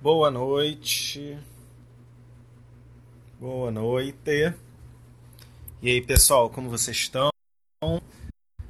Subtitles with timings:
[0.00, 1.38] Boa noite.
[3.40, 4.54] Boa noite.
[5.82, 7.30] E aí, pessoal, como vocês estão?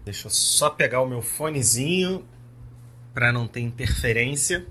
[0.05, 2.27] Deixa eu só pegar o meu fonezinho
[3.13, 4.67] para não ter interferência.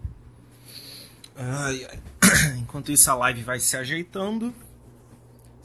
[1.36, 2.00] Ai, ai.
[2.58, 4.54] Enquanto isso, a live vai se ajeitando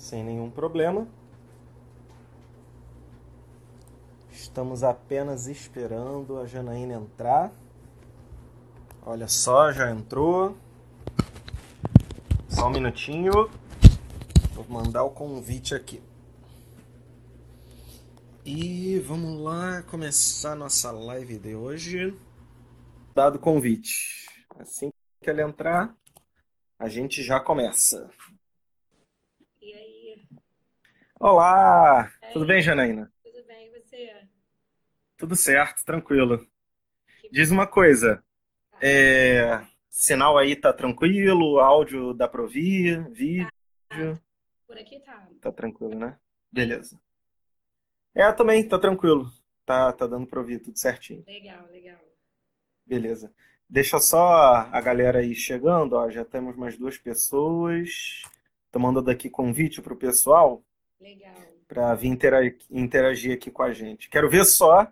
[0.01, 1.07] sem nenhum problema.
[4.33, 7.53] Estamos apenas esperando a Janaína entrar.
[9.05, 10.57] Olha só, já entrou.
[12.61, 13.33] Só um minutinho.
[14.53, 16.03] Vou mandar o convite aqui.
[18.45, 22.15] E vamos lá começar nossa live de hoje.
[23.15, 24.27] Dado o convite.
[24.59, 24.93] Assim
[25.23, 25.97] que ele entrar,
[26.79, 28.11] a gente já começa.
[29.63, 30.29] E aí?
[31.19, 32.13] Olá!
[32.25, 32.49] E Tudo aí?
[32.49, 33.11] bem, Janaína?
[33.25, 34.29] Tudo bem, e você?
[35.17, 36.47] Tudo certo, tranquilo.
[37.33, 38.23] Diz uma coisa,
[38.71, 38.79] bom.
[38.83, 43.51] é, sinal aí tá tranquilo, áudio dá pra ouvir, vídeo,
[44.67, 45.29] Por aqui tá.
[45.41, 46.17] tá tranquilo, né?
[46.51, 46.99] Beleza.
[48.15, 49.31] É, também tá tranquilo.
[49.67, 51.23] Tá, tá dando pra ouvir tudo certinho.
[51.27, 51.99] Legal, legal.
[52.87, 53.33] Beleza.
[53.69, 58.23] Deixa só a galera aí chegando, ó, já temos mais duas pessoas.
[58.73, 60.63] Tô mandando aqui convite pro pessoal
[61.01, 61.35] Legal.
[61.69, 64.09] para vir intera- interagir aqui com a gente.
[64.09, 64.91] Quero ver só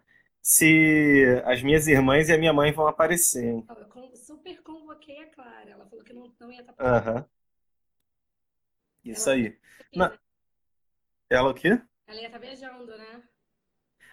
[0.50, 3.68] se as minhas irmãs e a minha mãe vão aparecer, hein?
[3.94, 5.70] Eu super convoquei a Clara.
[5.70, 6.74] Ela falou que não, não ia estar.
[6.80, 7.26] Aham,
[9.04, 9.58] isso Ela aí.
[11.30, 11.80] Ela o quê?
[12.06, 13.22] Ela ia estar viajando, né?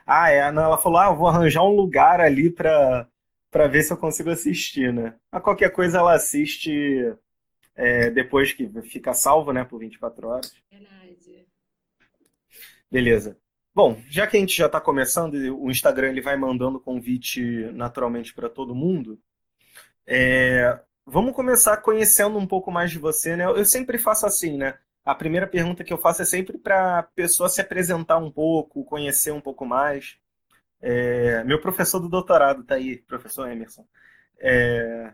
[0.06, 3.08] Ah, é, não, ela falou, ah, vou arranjar um lugar ali pra,
[3.52, 5.16] pra ver se eu consigo assistir, né?
[5.32, 6.72] A qualquer coisa ela assiste
[7.76, 10.54] é, depois que fica salvo, né, por 24 horas.
[10.72, 11.48] Verdade.
[12.92, 13.38] Beleza.
[13.76, 17.42] Bom, já que a gente já está começando, e o Instagram ele vai mandando convite
[17.74, 19.20] naturalmente para todo mundo,
[20.08, 23.46] é, vamos começar conhecendo um pouco mais de você, né?
[23.46, 24.78] Eu sempre faço assim, né?
[25.04, 28.86] A primeira pergunta que eu faço é sempre para a pessoa se apresentar um pouco,
[28.86, 30.18] conhecer um pouco mais.
[30.82, 33.86] É, meu professor do doutorado está aí, professor Emerson.
[34.40, 35.14] É,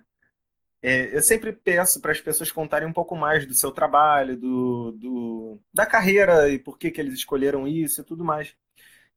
[0.81, 4.92] é, eu sempre peço para as pessoas contarem um pouco mais do seu trabalho, do,
[4.94, 8.56] do- da carreira e por que que eles escolheram isso e tudo mais.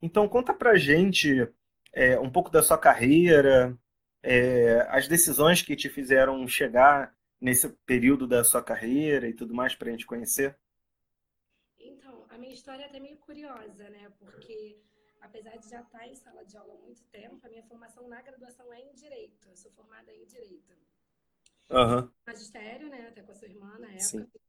[0.03, 1.49] Então, conta pra gente
[1.93, 3.77] é, um pouco da sua carreira,
[4.23, 9.75] é, as decisões que te fizeram chegar nesse período da sua carreira e tudo mais
[9.75, 10.57] para a gente conhecer.
[11.79, 14.11] Então, a minha história é até meio curiosa, né?
[14.19, 14.77] Porque
[15.21, 18.21] apesar de já estar em sala de aula há muito tempo, a minha formação na
[18.23, 19.49] graduação é em Direito.
[19.49, 20.73] Eu sou formada em Direito.
[21.71, 23.09] Aham, Magistério, né?
[23.09, 24.27] Até com a sua irmã na sim.
[24.27, 24.41] época.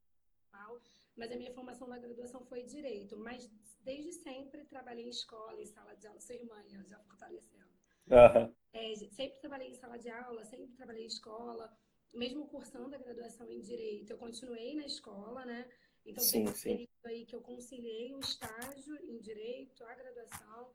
[0.52, 0.80] tal,
[1.16, 3.16] Mas a minha formação na graduação foi direito.
[3.18, 3.50] Mas
[3.82, 6.20] desde sempre trabalhei em escola, em sala de aula.
[6.20, 7.72] Sua irmã, ó, já fortalecendo.
[8.10, 11.76] Aham, É, sempre trabalhei em sala de aula, sempre trabalhei em escola.
[12.14, 15.68] Mesmo cursando a graduação em direito, eu continuei na escola, né?
[16.04, 16.60] Então sim, um sim.
[16.64, 20.70] período aí que eu conciliei o estágio em direito, a graduação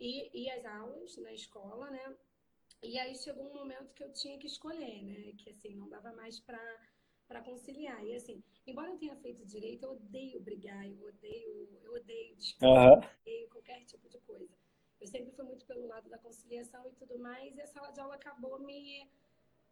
[0.00, 2.16] e, e as aulas na escola, né?
[2.82, 5.32] E aí chegou um momento que eu tinha que escolher, né?
[5.38, 6.60] Que assim, não dava mais para
[7.28, 8.04] para conciliar.
[8.04, 12.66] E assim, embora eu tenha feito direito, eu odeio brigar, eu odeio, eu odeio discutir,
[12.66, 14.54] Aham, odeio qualquer tipo de coisa.
[15.00, 18.00] Eu sempre fui muito pelo lado da conciliação e tudo mais, e a sala de
[18.00, 19.10] aula acabou me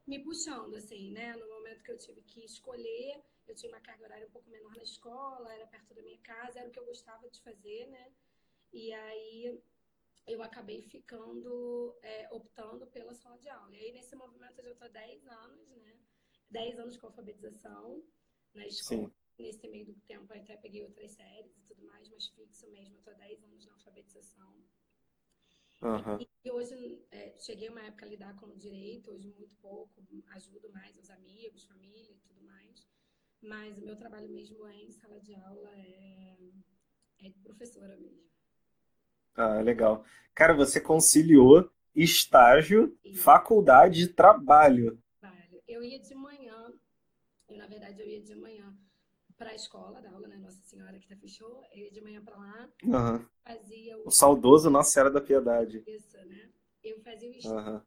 [0.07, 1.35] me puxando, assim, né?
[1.37, 4.75] No momento que eu tive que escolher, eu tinha uma carga horária um pouco menor
[4.77, 8.13] na escola, era perto da minha casa, era o que eu gostava de fazer, né?
[8.73, 9.59] E aí
[10.27, 13.75] eu acabei ficando, é, optando pela sala de aula.
[13.77, 15.99] E aí, nesse movimento, eu já estou há 10 anos, né?
[16.51, 18.03] 10 anos com alfabetização
[18.55, 19.01] na escola.
[19.01, 19.13] sim.
[19.39, 22.95] Nesse meio do tempo, eu até peguei outras séries e tudo mais, mas fixo mesmo,
[22.95, 24.55] eu estou há 10 anos na alfabetização.
[25.83, 30.03] Aham, E hoje, é, cheguei uma época a lidar com o direito, hoje muito pouco,
[30.29, 32.87] ajudo mais os amigos, família e tudo mais.
[33.43, 36.37] Mas o meu trabalho mesmo é em sala de aula, é,
[37.21, 38.34] é professora mesmo.
[39.37, 40.05] Ah, legal.
[40.35, 44.99] Cara, você conciliou estágio, E faculdade e trabalho.
[45.67, 46.73] Eu ia de manhã,
[47.49, 48.77] eu, na verdade, eu ia de manhã
[49.39, 50.37] para a escola da aula, né?
[50.39, 53.29] Nossa Senhora que tá fechou, eu ia de manhã para lá, Aham.
[53.45, 55.87] fazia O o saudoso Nossa Senhora da Piedade.
[55.87, 56.51] isso, né?
[56.83, 57.85] Eu fazia o estágio Aham,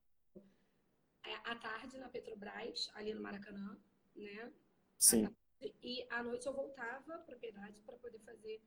[1.45, 3.77] à tarde na Petrobras, ali no Maracanã,
[4.15, 4.51] né?
[5.09, 5.35] à sim.
[5.61, 8.61] tarde, e à noite eu voltava para a Piedade para poder fazer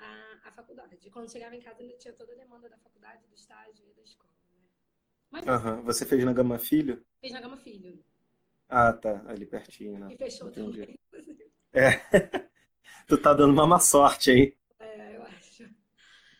[0.00, 0.98] a, a faculdade.
[1.02, 3.94] E quando chegava em casa ainda tinha toda a demanda da faculdade, do estágio e
[3.94, 4.58] da escola, né?
[5.30, 5.82] Mas Aham.
[5.82, 7.04] Você fez na Gama Filho?
[7.20, 8.04] fiz na Gama Filho.
[8.68, 9.22] Ah, tá.
[9.28, 10.12] Ali pertinho, né?
[10.12, 10.80] E fechou Entendi.
[10.80, 11.50] também, inclusive.
[11.72, 11.90] É,
[13.08, 14.56] tu tá dando uma má sorte aí.
[14.78, 15.64] É, eu acho.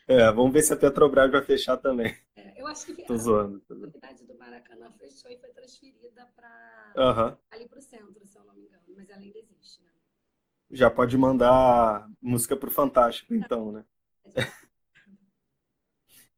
[0.07, 2.15] É, vamos ver se a Petrobras vai fechar também.
[2.35, 3.61] É, eu acho que Tô a zoando.
[3.67, 3.93] zoando.
[3.99, 8.43] faculdade do Maracanã fechou e foi transferida para Aham, ali para o centro, se eu
[8.45, 8.53] não
[10.71, 13.85] Já pode mandar música pro Fantástico, então, né?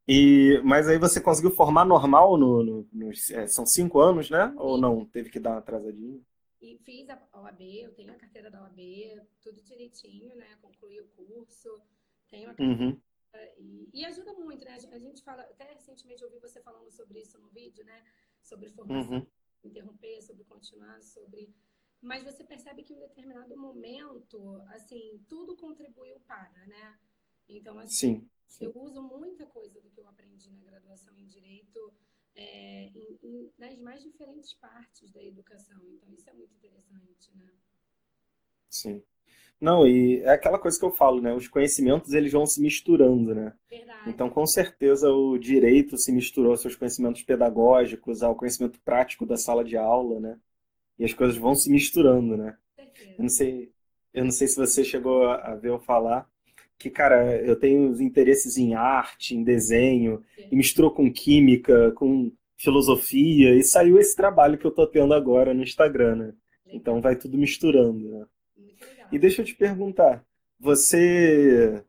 [0.08, 4.54] E, mas aí você conseguiu formar normal no, no- nos, é, são cinco anos, né?
[4.58, 5.06] Ou não?
[5.06, 6.20] Teve que dar uma atrasadinha?
[6.62, 10.58] E fiz a OAB, eu tenho a carteira da OAB, tudo direitinho, né?
[10.62, 11.82] Concluí o curso,
[12.30, 13.02] tenho a Uhum,
[13.60, 14.78] E, e ajuda muito, né?
[14.92, 18.04] A gente fala, até recentemente ouvi você falando sobre isso no vídeo, né?
[18.42, 19.28] Sobre formação, uhum,
[19.64, 21.54] interromper, sobre continuar, sobre.
[22.04, 27.00] Mas você percebe que em um determinado momento, assim, tudo contribuiu para, né?
[27.50, 31.94] Então, assim, sim, eu uso muita coisa do que eu aprendi na graduação em Direito,
[32.36, 35.82] é, em- em- nas mais diferentes partes da educação.
[35.94, 37.52] Então, isso é muito interessante, né?
[38.70, 39.02] sim.
[39.62, 41.34] Não, e é aquela coisa que eu falo, né?
[41.34, 43.54] Os conhecimentos eles vão se misturando, né?
[43.70, 49.26] Verdade, Então, com certeza, o direito se misturou aos seus conhecimentos pedagógicos, ao conhecimento prático
[49.26, 50.40] da sala de aula, né?
[51.04, 52.56] E as coisas vão se misturando, né?
[53.18, 53.70] Eu não sei,
[54.14, 56.26] eu não sei se você chegou a ver eu falar
[56.80, 62.32] que, cara, eu tenho os interesses em arte, em desenho, e misturou com química, com
[62.56, 66.34] filosofia, e saiu esse trabalho que eu tô tendo agora no Instagram, né?
[66.72, 68.26] Então vai tudo misturando, né?
[69.12, 70.26] E deixa eu te perguntar,
[70.58, 71.84] você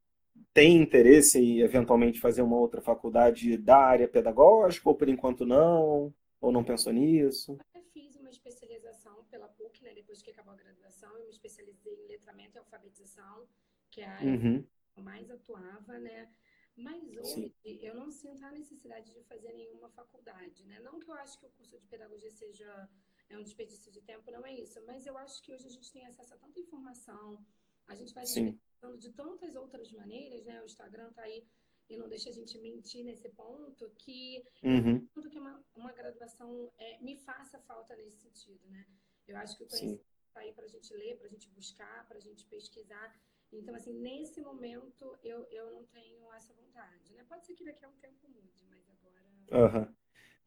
[0.53, 6.13] tem interesse em eventualmente fazer uma outra faculdade da área pedagógica, ou por enquanto não?
[6.41, 7.57] Ou não pensou nisso?
[7.61, 9.95] Até fiz uma especialização pela PUC, né?
[10.15, 13.49] Depois que acabou a graduação, eu me especializei em letramento e alfabetização,
[13.91, 14.65] que é a área que Uhum,
[14.97, 16.33] eu mais atuava, né?
[16.77, 20.79] Mas sim, hoje eu não sinto a necessidade de fazer nenhuma faculdade, né?
[20.79, 22.89] Não que eu acho que o curso de pedagogia seja
[23.29, 25.91] é um desperdício de tempo, não é isso, mas eu acho que hoje a gente
[25.91, 27.45] tem acesso a tanta informação,
[27.89, 28.61] a gente vai se sim,
[29.01, 30.63] de tantas outras maneiras, né?
[30.63, 31.45] O Instagram tá aí
[31.91, 37.03] e não deixa a gente mentir nesse ponto, que uhum, que uma, uma graduação é,
[37.03, 38.87] me faça falta nesse sentido, né?
[39.27, 42.07] Eu acho que o conhecimento está aí para a gente ler, para a gente buscar,
[42.09, 43.15] para a gente pesquisar.
[43.53, 47.25] Então, assim, nesse momento eu, eu não tenho essa vontade, né?
[47.29, 49.67] Pode ser que daqui a um tempo mude, mas agora.
[49.67, 49.95] Aham.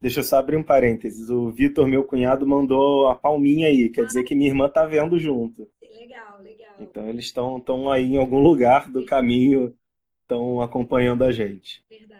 [0.00, 1.28] Deixa eu só abrir um parênteses.
[1.28, 5.18] O Vitor, meu cunhado, mandou a palminha aí, quer dizer que minha irmã tá vendo
[5.18, 5.68] junto.
[5.82, 6.76] Legal, legal.
[6.78, 9.76] Então eles estão estão aí em algum lugar do caminho,
[10.22, 11.82] estão acompanhando a gente.
[11.90, 12.18] Verdade.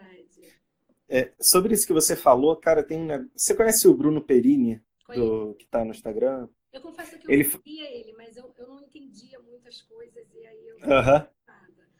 [1.07, 4.81] É, sobre isso que você falou, cara, tem Você conhece o Bruno Perini.
[5.15, 6.47] Do que tá no Instagram?
[6.71, 7.49] Eu confesso que eu Ele.
[7.65, 11.31] ele, mas eu, eu não entendia muitas coisas e aí eu nada.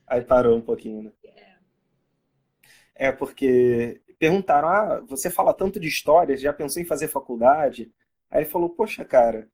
[0.07, 1.11] Aí parou um pouquinho, né?
[1.23, 1.59] É,
[2.95, 7.91] É porque perguntaram: ah, você fala tanto de história, já pensou em fazer faculdade?
[8.29, 9.50] Aí ele falou: poxa, cara,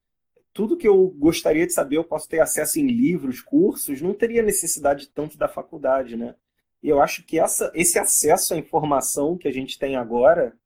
[0.54, 4.42] tudo que eu gostaria de saber eu posso ter acesso em livros, cursos, não teria
[4.42, 6.36] necessidade tanto da faculdade, né?
[6.82, 10.58] E eu acho que essa, esse acesso à informação que a gente tem agora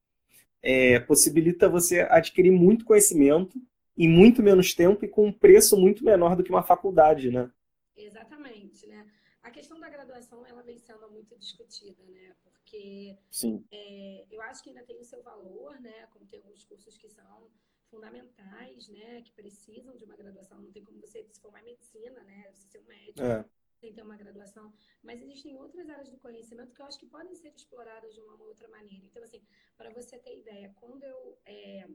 [0.62, 3.60] é, possibilita você adquirir muito conhecimento
[3.96, 7.50] em muito menos tempo e com um preço muito menor do que uma faculdade, né?
[7.96, 9.08] exatamente, né?
[9.42, 12.34] A questão da graduação, ela vem sendo muito discutida, né?
[12.42, 16.06] Porque Sim, É, eu acho que ainda tem o seu valor, né?
[16.12, 17.50] Como tem alguns cursos que são
[17.90, 19.22] fundamentais, né?
[19.22, 20.60] Que precisam de uma graduação.
[20.60, 22.48] Não tem como você se formar em medicina, né?
[22.52, 23.44] Você ser um médico é,
[23.80, 24.72] sem ter uma graduação.
[25.02, 28.40] Mas existem outras áreas do conhecimento que eu acho que podem ser exploradas de uma
[28.42, 29.04] outra maneira.
[29.06, 29.42] Então, assim,
[29.76, 31.88] para você ter ideia, quando eu é,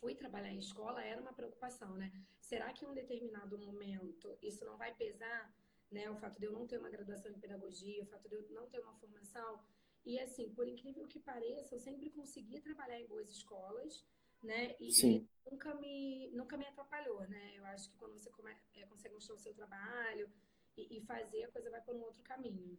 [0.00, 2.12] fui trabalhar em escola, era uma preocupação, né?
[2.40, 5.52] Será que em um determinado momento isso não vai pesar,
[5.90, 6.08] né?
[6.10, 8.68] O fato de eu não ter uma graduação em pedagogia, o fato de eu não
[8.68, 9.60] ter uma formação.
[10.04, 14.02] E assim, por incrível que pareça, eu sempre consegui trabalhar em boas escolas,
[14.42, 14.74] né?
[14.80, 17.52] E, e sim, nunca me, nunca me atrapalhou, né?
[17.56, 20.30] Eu acho que quando você come, é, consegue mostrar o seu trabalho
[20.76, 22.78] e, e fazer, a coisa vai por um outro caminho.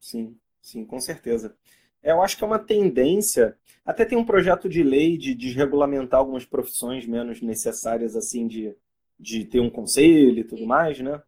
[0.00, 1.56] sim, sim, com certeza.
[2.02, 3.56] É, Eu acho que é uma tendência.
[3.84, 8.76] Até tem um projeto de lei de desregulamentar algumas profissões menos necessárias, assim, de,
[9.18, 11.22] de ter um conselho e tudo E, mais, né?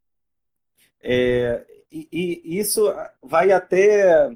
[1.00, 2.08] É, e,
[2.44, 2.82] e isso
[3.22, 4.30] vai até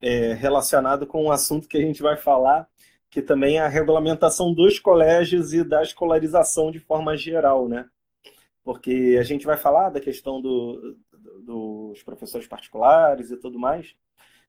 [0.00, 2.68] é, relacionado com um assunto que a gente vai falar,
[3.10, 7.88] que também é a regulamentação dos colégios e da escolarização de forma geral, né?
[8.64, 10.96] Porque a gente vai falar da questão do,
[11.44, 13.94] dos professores particulares e tudo mais,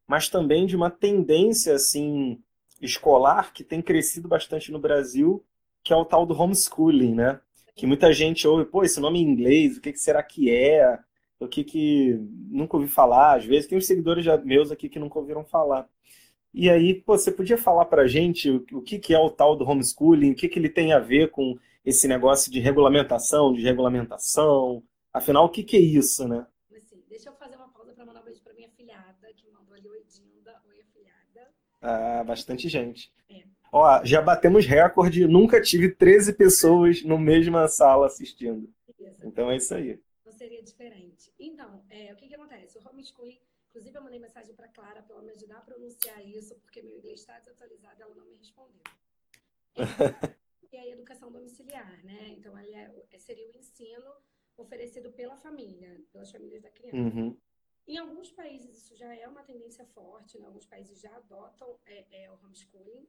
[0.08, 2.40] mas também de uma tendência assim
[2.82, 5.44] escolar que tem crescido bastante no Brasil,
[5.84, 7.40] que é o tal do homeschooling, né?
[7.76, 11.00] Que muita gente ouve, pô, esse nome em inglês, o que que será que é?
[11.40, 13.38] O que que nunca ouvi falar?
[13.38, 15.88] Às vezes tem uns seguidores meus aqui que nunca ouviram falar.
[16.54, 19.56] E aí, pô, você podia falar pra gente o, o que que é o tal
[19.56, 23.62] do homeschooling, o que que ele tem a ver com esse negócio de regulamentação, de
[23.62, 24.84] regulamentação?
[25.12, 26.46] Afinal, o que que é isso, né?
[26.76, 29.76] assim, deixa eu fazer uma pausa para mandar um beijo para minha filhada, que mandou
[29.76, 31.52] ali, oi, Dinda, oi, afilhada.
[31.82, 33.12] Ah, bastante gente.
[33.30, 38.72] É, Ó, já batemos recorde, nunca tive 13 pessoas na mesma sala assistindo.
[38.98, 39.26] beleza.
[39.26, 40.00] Então é isso aí.
[40.26, 41.32] Não seria diferente.
[41.40, 42.78] Então, é, o que, que acontece?
[42.78, 46.56] O homeschooling, inclusive eu mandei mensagem para Clara para ela me ajudar a pronunciar isso,
[46.56, 48.84] porque meu inglês está desatualizado, ela não me respondeu.
[50.76, 52.30] É, e a educação domiciliar, né?
[52.30, 54.12] Então, ele é, é, seria o ensino
[54.58, 56.98] oferecido pela família, pelas famílias da criança.
[56.98, 57.38] Uhum.
[57.86, 60.46] Em alguns países isso já é uma tendência forte, né?
[60.46, 63.08] alguns países já adotam é, é, o homeschooling,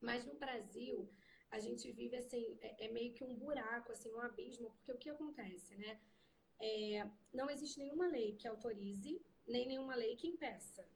[0.00, 1.10] mas no Brasil
[1.50, 4.98] a gente vive assim, é, é, meio que um buraco, assim, um abismo, porque o
[4.98, 6.00] que acontece, né?
[6.60, 10.86] É, não existe nenhuma lei que autorize, nem nenhuma lei que impeça.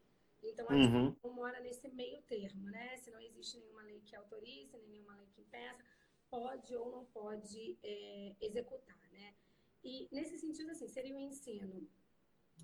[0.42, 1.10] Então a uhum.
[1.10, 2.96] gente mora nesse meio termo, né?
[2.98, 5.84] Se não existe nenhuma lei que autorize, nem nenhuma lei que impeça,
[6.30, 9.34] pode ou não pode é, executar, né?
[9.82, 11.88] E nesse sentido, assim, seria o um ensino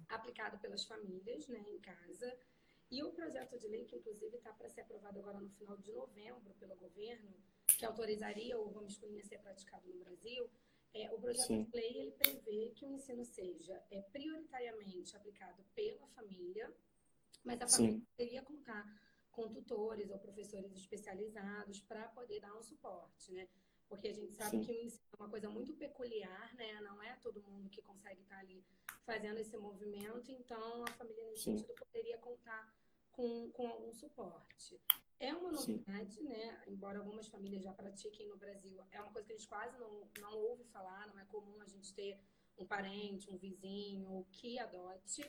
[0.08, 2.36] aplicado pelas famílias, né, em casa.
[2.90, 5.92] E o projeto de lei, que inclusive está para ser aprovado agora no final de
[5.92, 7.34] novembro pelo governo,
[7.78, 10.50] que autorizaria o homeschooling a ser praticado no Brasil,
[10.92, 11.64] é, o projeto Sim.
[11.64, 16.72] de lei ele prevê que o ensino seja é, prioritariamente aplicado pela família,
[17.42, 18.06] mas a família Sim.
[18.16, 18.86] deveria contar
[19.34, 23.48] com tutores ou professores especializados para poder dar um suporte, né?
[23.88, 24.60] Porque a gente sabe Sim.
[24.62, 26.80] que o ensino é uma coisa muito peculiar, né?
[26.80, 28.64] Não é todo mundo que consegue estar tá ali
[29.04, 31.58] fazendo esse movimento, então a família nesse Sim.
[31.58, 32.74] sentido poderia contar
[33.12, 34.80] com, com algum suporte.
[35.20, 36.24] É uma novidade, Sim.
[36.24, 36.62] né?
[36.66, 40.08] Embora algumas famílias já pratiquem no Brasil, é uma coisa que a gente quase não,
[40.20, 42.18] não ouve falar, não é comum a gente ter
[42.56, 45.22] um parente, um vizinho que adote,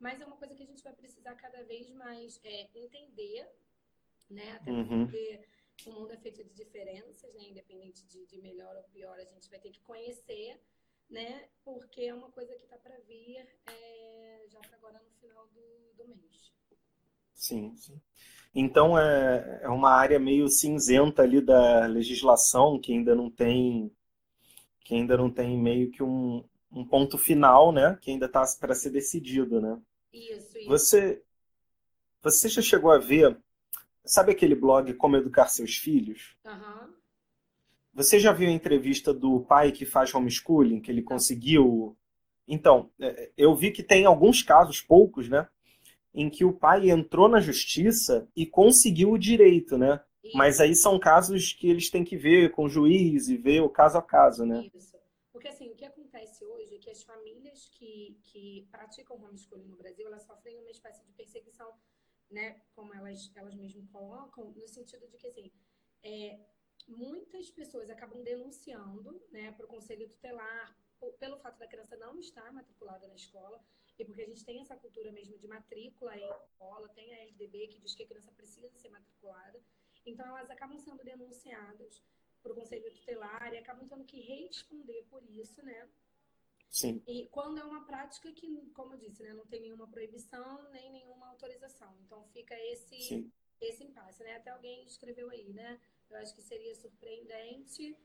[0.00, 3.48] mas é uma coisa que a gente vai precisar cada vez mais é, entender,
[4.28, 4.52] né?
[4.52, 5.06] Até uhum.
[5.06, 5.40] porque
[5.86, 7.44] o mundo é feito de diferenças, né?
[7.44, 10.60] Independente de, de melhor ou pior, a gente vai ter que conhecer
[11.10, 11.44] né?
[11.64, 15.96] Porque é uma coisa que está para vir é, já para agora no final do,
[15.96, 16.52] do mês.
[17.34, 18.00] Sim, sim.
[18.54, 23.90] Então é, é uma área meio cinzenta ali da legislação que ainda não tem
[24.84, 27.98] que ainda não tem meio que um, um ponto final, né?
[28.00, 29.80] Que ainda está para ser decidido, né?
[30.12, 30.68] Isso, isso.
[30.68, 31.22] Você
[32.22, 33.36] você já chegou a ver
[34.04, 36.36] sabe aquele blog Como Educar Seus Filhos?
[36.44, 36.94] Uhum.
[37.94, 41.96] Você já viu a entrevista do pai que faz homeschooling, que ele conseguiu.
[42.46, 45.48] Então, é, eu vi que tem alguns casos, poucos, né?
[46.14, 50.00] Em que o pai entrou na justiça e conseguiu o direito, né?
[50.24, 50.36] Isso.
[50.36, 53.68] Mas aí são casos que eles têm que ver com o juiz e ver o
[53.68, 54.68] caso a caso, né?
[54.74, 54.89] Isso.
[55.40, 59.76] Porque assim, o que acontece hoje é que as famílias que, que praticam homeschooling no
[59.78, 61.80] Brasil, elas sofrem uma espécie de perseguição,
[62.30, 62.60] né?
[62.74, 65.50] Como elas, elas mesmas colocam, no sentido de que assim,
[66.02, 66.38] é,
[66.86, 70.78] muitas pessoas acabam denunciando né, para o conselho tutelar
[71.18, 73.64] pelo fato da criança não estar matriculada na escola
[73.98, 77.68] e porque a gente tem essa cultura mesmo de matrícula em escola, tem a LDB
[77.68, 79.58] que diz que a criança precisa ser matriculada.
[80.04, 82.02] Então, elas acabam sendo denunciadas
[82.42, 85.88] para o conselho tutelar e acabam tendo que responder por isso, né?
[86.70, 87.02] Sim.
[87.06, 90.90] E quando é uma prática que, como eu disse, né, não tem nenhuma proibição nem
[90.90, 91.96] nenhuma autorização.
[92.06, 93.28] Então, fica esse,
[93.60, 94.36] esse impasse, né?
[94.36, 95.80] Até alguém escreveu aí, né?
[96.08, 97.96] Eu acho que seria surpreendente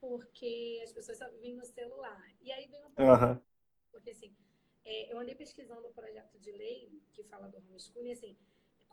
[0.00, 2.34] porque as pessoas só vivem no celular.
[2.40, 3.32] E aí vem um problema.
[3.32, 3.40] Uhum.
[3.90, 4.34] Porque, assim,
[4.84, 8.36] é, eu andei pesquisando o projeto de lei que fala do homeschooling, assim,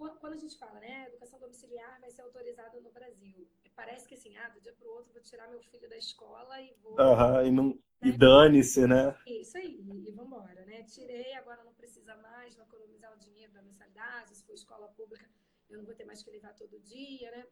[0.09, 4.35] quando a gente fala, né, educação domiciliar vai ser autorizada no Brasil, parece que assim,
[4.37, 6.93] ah, do dia para o outro vou tirar meu filho da escola e vou...
[6.93, 7.79] Uhum, e, não, né?
[8.03, 9.15] e dane-se, né?
[9.25, 10.83] Isso aí, e vamos embora, né?
[10.83, 15.29] Tirei, agora não precisa mais, vou economizar o dinheiro da mensalidade, se for escola pública
[15.71, 17.47] eu não vou ter mais que levar todo dia, né?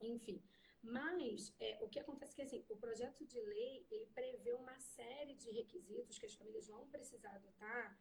[0.00, 0.42] Enfim.
[0.82, 4.78] Mas é, o que acontece é que assim, o projeto de lei ele prevê uma
[4.78, 7.98] série de requisitos que as famílias vão precisar adotar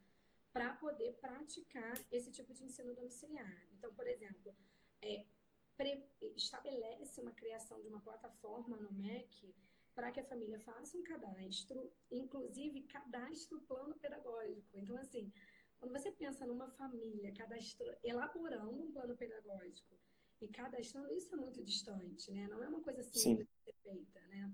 [0.51, 3.67] para poder praticar esse tipo de ensino domiciliar.
[3.73, 4.55] Então, por exemplo,
[5.01, 5.25] é,
[6.35, 9.53] estabelece uma criação de uma plataforma no MEC
[9.93, 14.77] para que a família faça um cadastro, inclusive cadastro plano pedagógico.
[14.77, 15.31] Então, assim,
[15.79, 17.33] quando você pensa numa família
[18.03, 19.97] elaborando um plano pedagógico
[20.41, 22.47] e cadastrando, isso é muito distante, né?
[22.47, 24.53] Não é uma coisa simples de ser feita, né?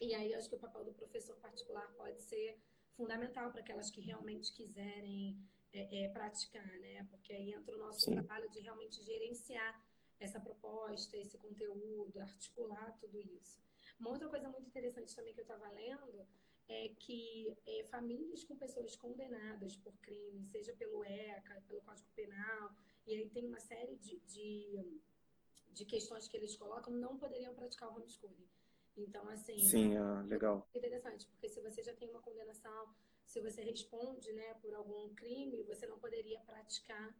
[0.00, 2.58] E aí, acho que o papel do professor particular pode ser
[3.00, 5.38] fundamental para aquelas que realmente quiserem
[5.72, 7.06] é, é, praticar, né?
[7.10, 8.12] Porque aí entra o nosso Sim.
[8.12, 9.82] trabalho de realmente gerenciar
[10.18, 13.58] essa proposta, esse conteúdo, articular tudo isso.
[13.98, 16.26] Uma outra coisa muito interessante também que eu estava lendo
[16.68, 22.70] é que é, famílias com pessoas condenadas por crime, seja pelo ECA, pelo Código Penal,
[23.06, 25.00] e aí tem uma série de, de,
[25.72, 28.46] de questões que eles colocam, não poderiam praticar o homeschooling.
[28.96, 29.58] Então, assim.
[29.58, 30.68] Sim, é legal.
[30.74, 32.94] É interessante, porque se você já tem uma condenação,
[33.24, 37.14] se você responde né, por algum crime, você não poderia praticar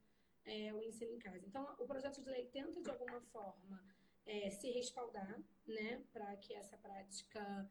[0.44, 1.44] é, o ensino em casa.
[1.46, 3.82] Então, o projeto de lei tenta, de alguma forma,
[4.26, 7.70] é, se respaldar, né, para que essa prática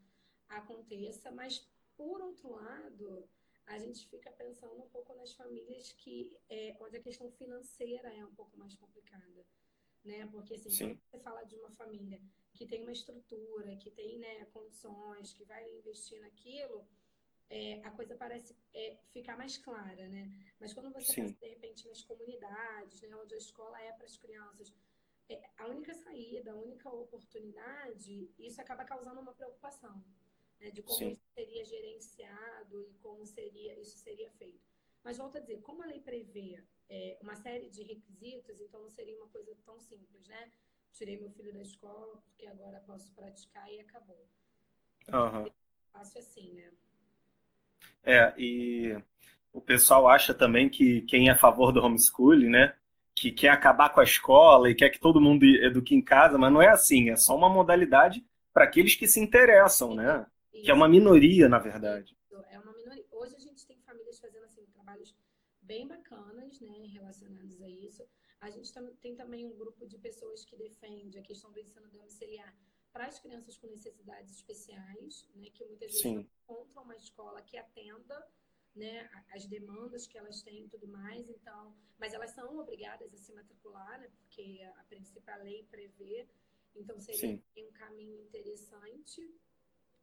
[0.50, 3.27] aconteça, mas Por outro lado,
[3.68, 8.24] a gente fica pensando um pouco nas famílias que é, onde a questão financeira é
[8.25, 9.46] um pouco mais complicada,
[10.03, 10.27] né?
[10.32, 10.88] Porque assim, Sim.
[10.88, 12.22] quando você fala de uma família
[12.53, 16.88] que tem uma estrutura, que tem né, condições, que vai investir naquilo,
[17.50, 20.32] é, a coisa parece é, ficar mais clara, né?
[20.60, 21.22] Mas quando você Sim.
[21.24, 24.72] pensa, de repente, nas comunidades, né, onde a escola é para as crianças,
[25.27, 30.03] é, a única saída, a única oportunidade, isso acaba causando uma preocupação,
[30.60, 31.12] né, de como Sim.
[31.12, 34.68] isso seria gerenciado e como seria isso seria feito.
[35.03, 38.89] Mas volto a dizer, como a lei prevê é, uma série de requisitos, então não
[38.89, 40.51] seria uma coisa tão simples, né?
[40.91, 44.27] Tirei meu filho da escola porque agora posso praticar e acabou.
[45.08, 45.50] Uhum.
[45.93, 46.72] Fácil assim, né?
[48.03, 48.98] É, e
[49.53, 52.75] o pessoal acha também que quem é a favor do homeschooling, né?
[53.13, 56.51] Que quer acabar com a escola e quer que todo mundo eduque em casa, mas
[56.51, 60.25] não é assim, é só uma modalidade para aqueles que se interessam, né?
[60.53, 60.63] Isso.
[60.63, 62.17] Que é uma minoria, na verdade.
[62.50, 63.05] É uma minoria.
[63.12, 65.12] Hoje a gente tem famílias fazendo assim, trabalhos
[65.69, 68.03] bem bacanas, né, relacionados a isso.
[68.41, 72.51] A gente tem também um grupo de pessoas que defende a questão do ensino domiciliar
[72.91, 76.15] para as crianças com necessidades especiais, né, que muitas vezes Sim.
[76.15, 78.27] não encontram uma escola que atenda
[78.75, 83.17] né, as demandas que elas têm e tudo mais, então, mas elas são obrigadas a
[83.17, 86.27] se matricular, né, porque a, a princípio a lei prevê,
[86.75, 87.43] então seria Sim.
[87.59, 89.21] um caminho interessante,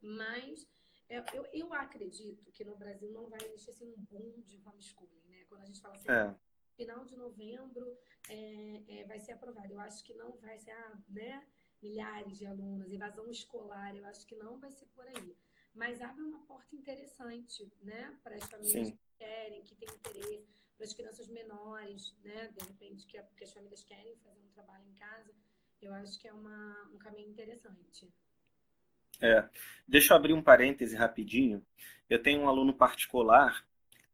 [0.01, 0.65] mas
[1.09, 5.26] eu, eu, eu, acredito que no Brasil não vai existir assim, um boom de homeschooling,
[5.57, 6.35] quando a gente fala assim, é.
[6.77, 7.99] final de novembro
[8.29, 11.45] é, é, vai ser aprovado, eu acho que não vai ser, ah, né,
[11.83, 15.37] milhares de alunos, evasão escolar, eu acho que não vai ser por aí.
[15.75, 18.93] Mas abre uma porta interessante, né, para as famílias Sim.
[18.93, 20.47] que querem, que têm interesse,
[20.77, 24.85] para as crianças menores, né, de repente, que, que as famílias querem fazer um trabalho
[24.87, 25.33] em casa.
[25.81, 28.09] Eu acho que é uma, um caminho interessante.
[29.21, 29.49] É.
[29.87, 31.65] Deixa eu abrir um parêntese rapidinho.
[32.09, 33.67] Eu tenho um aluno particular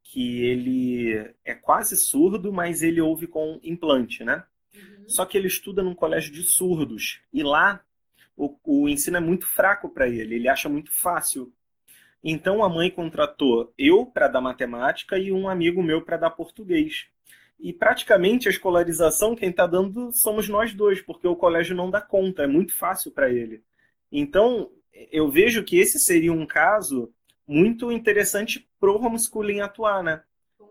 [0.02, 4.44] que ele é quase surdo, mas ele ouve com implante, né?
[4.74, 5.08] Uhum.
[5.08, 7.20] Só que ele estuda num colégio de surdos.
[7.32, 7.82] E lá
[8.36, 11.52] o, o ensino é muito fraco para ele, ele acha muito fácil.
[12.22, 17.06] Então a mãe contratou eu para dar matemática e um amigo meu para dar português.
[17.58, 22.00] E praticamente a escolarização quem está dando somos nós dois, porque o colégio não dá
[22.00, 23.62] conta, é muito fácil para ele.
[24.10, 24.70] Então
[25.10, 27.12] eu vejo que esse seria um caso
[27.46, 30.22] muito interessante pro homeschooling atuar, né?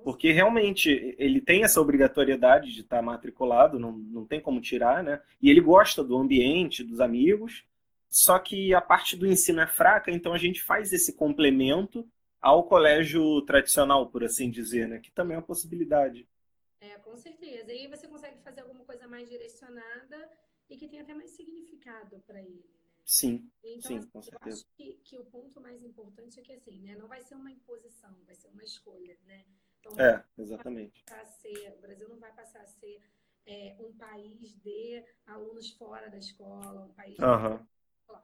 [0.04, 5.22] Porque realmente ele tem essa obrigatoriedade de estar matriculado, não, não tem como tirar, né?
[5.42, 7.64] E ele gosta do ambiente, dos amigos,
[8.10, 12.08] só que a parte do ensino é fraca, então a gente faz esse complemento
[12.42, 15.00] ao colégio tradicional, por assim dizer, né?
[15.00, 16.28] Que também é uma possibilidade.
[16.80, 17.72] É, com certeza.
[17.72, 20.30] E aí você consegue fazer alguma coisa mais direcionada
[20.68, 22.66] e que tenha até mais significado para ele.
[23.06, 24.50] Sim, então, sim, com certeza.
[24.50, 26.96] Eu acho que, que o ponto mais importante é que assim, né?
[26.96, 29.46] Não vai ser uma imposição, vai ser uma escolha, né?
[29.80, 31.04] Então, é, exatamente.
[31.40, 33.02] Ser, o Brasil não vai passar a ser
[33.46, 37.58] é, um país de alunos fora da escola, um país uhum.
[37.58, 38.16] de...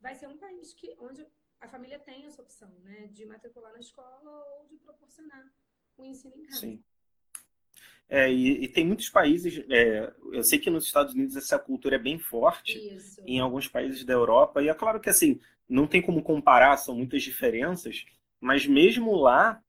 [0.00, 1.26] vai ser um país que onde
[1.60, 5.52] a família tem essa opção, né, de matricular na escola ou de proporcionar
[5.96, 6.60] o ensino em casa.
[6.60, 6.82] Sim.
[8.08, 11.94] É, e, e, tem muitos países, é, eu sei que nos Estados Unidos essa cultura
[11.94, 13.22] é bem forte, Isso.
[13.24, 16.96] em alguns países da Europa, e é claro que assim, não tem como comparar, são
[16.96, 18.04] muitas diferenças,
[18.40, 19.62] mas mesmo lá,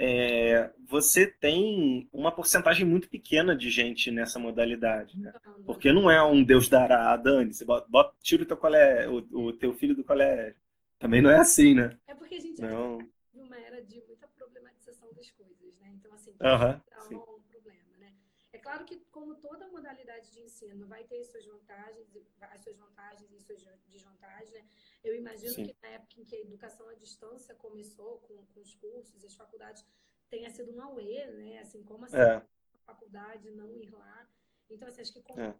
[0.00, 5.32] é, você tem uma porcentagem muito pequena de gente nessa modalidade, né?
[5.66, 9.16] Porque não é um Deus dará, Dani, você bota, bota tira o teu, colé, o,
[9.32, 10.54] o, teu filho do colégio.
[11.00, 11.96] Também não é assim, né?
[12.06, 12.98] É porque a gente não.
[13.34, 15.90] numa era de muita problematização das coisas, né?
[15.94, 18.12] Então, assim, uh -huh, é um problema, né?
[18.52, 22.06] É claro que, como toda modalidade de ensino vai ter suas vantagens,
[22.38, 24.68] as suas vantagens e suas desvantagens, né?
[25.02, 25.64] Eu imagino Sim.
[25.64, 29.34] que na época em que a educação à distância começou com, com os cursos, as
[29.34, 29.82] faculdades,
[30.28, 31.60] tenha sido um auê, né?
[31.60, 32.36] Assim, como assim, é.
[32.36, 32.46] a
[32.84, 34.28] faculdade não ir lá.
[34.68, 35.54] Então, assim, acho que é.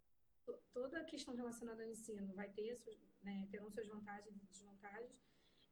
[0.71, 2.79] toda a questão relacionada ao ensino vai ter,
[3.23, 5.19] né, terão suas vantagens e desvantagens.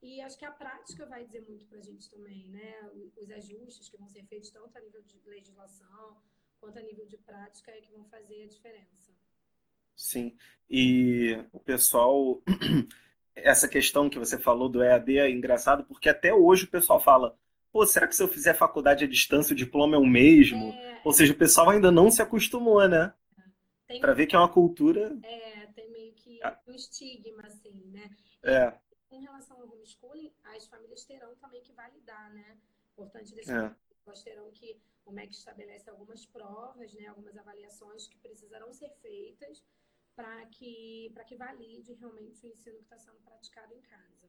[0.01, 2.81] E acho que a prática vai dizer muito para a gente também, né?
[3.15, 6.19] Os ajustes que vão ser feitos tanto a nível de legislação
[6.59, 9.11] quanto a nível de prática é que vão fazer a diferença.
[9.95, 10.35] Sim,
[10.69, 12.41] e o pessoal
[13.35, 17.37] essa questão que você falou do EAD é engraçado, porque até hoje o pessoal fala,
[17.71, 20.71] pô, será que se eu fizer faculdade à distância o diploma é o mesmo?
[20.71, 21.01] É...
[21.03, 23.13] Ou seja, o pessoal ainda não se acostumou, né?
[23.87, 24.01] Tem...
[24.01, 25.17] Para ver que é uma cultura...
[25.23, 26.59] É, tem meio que ah.
[26.67, 28.09] um estigma, assim, né?
[28.43, 28.73] É.
[29.11, 32.57] em relação ao homeschooling, as famílias terão também que validar, né?
[32.93, 33.75] Importante deixar é.
[34.05, 39.63] elas terão que o MEC estabelece algumas provas, né, algumas avaliações que precisarão ser feitas
[40.15, 44.27] para que, que valide realmente o ensino que está sendo praticado em casa.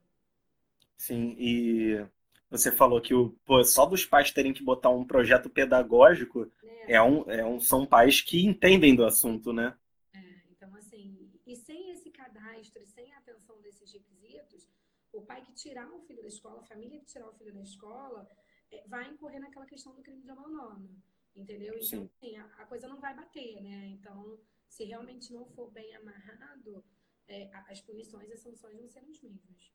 [0.96, 2.06] Sim, e
[2.50, 6.94] você falou que o, pô, só dos pais terem que botar um projeto pedagógico é.
[6.94, 9.76] é um, é um, são pais que entendem do assunto, né?
[10.12, 10.18] É,
[10.50, 14.68] então, assim, e sem esse cadastro, sem a atenção desses requisitos,
[15.12, 17.62] o pai que tirar o filho da escola, a família que tirar o filho da
[17.62, 18.47] escola, é,
[18.86, 20.88] vai incorrer naquela questão do crime de abandono,
[21.34, 21.74] entendeu?
[21.80, 23.88] Então, assim, a, a, coisa não vai bater, né?
[23.88, 26.84] Então, se realmente não for bem amarrado,
[27.26, 29.72] é, as punições e as sanções vão ser as mesmas.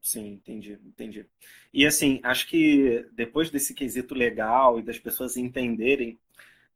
[0.00, 1.26] Sim, entendi, entendi.
[1.72, 6.18] E assim, acho que depois desse quesito legal e das pessoas entenderem,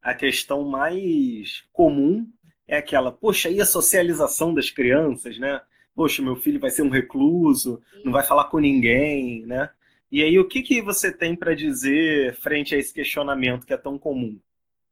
[0.03, 2.29] a questão mais comum
[2.67, 5.61] é aquela, poxa, e a socialização das crianças, né?
[5.95, 9.71] Poxa, meu filho vai ser um recluso, não vai falar com ninguém, né?
[10.11, 13.77] E aí, o que, que você tem para dizer frente a esse questionamento que é
[13.77, 14.41] tão comum?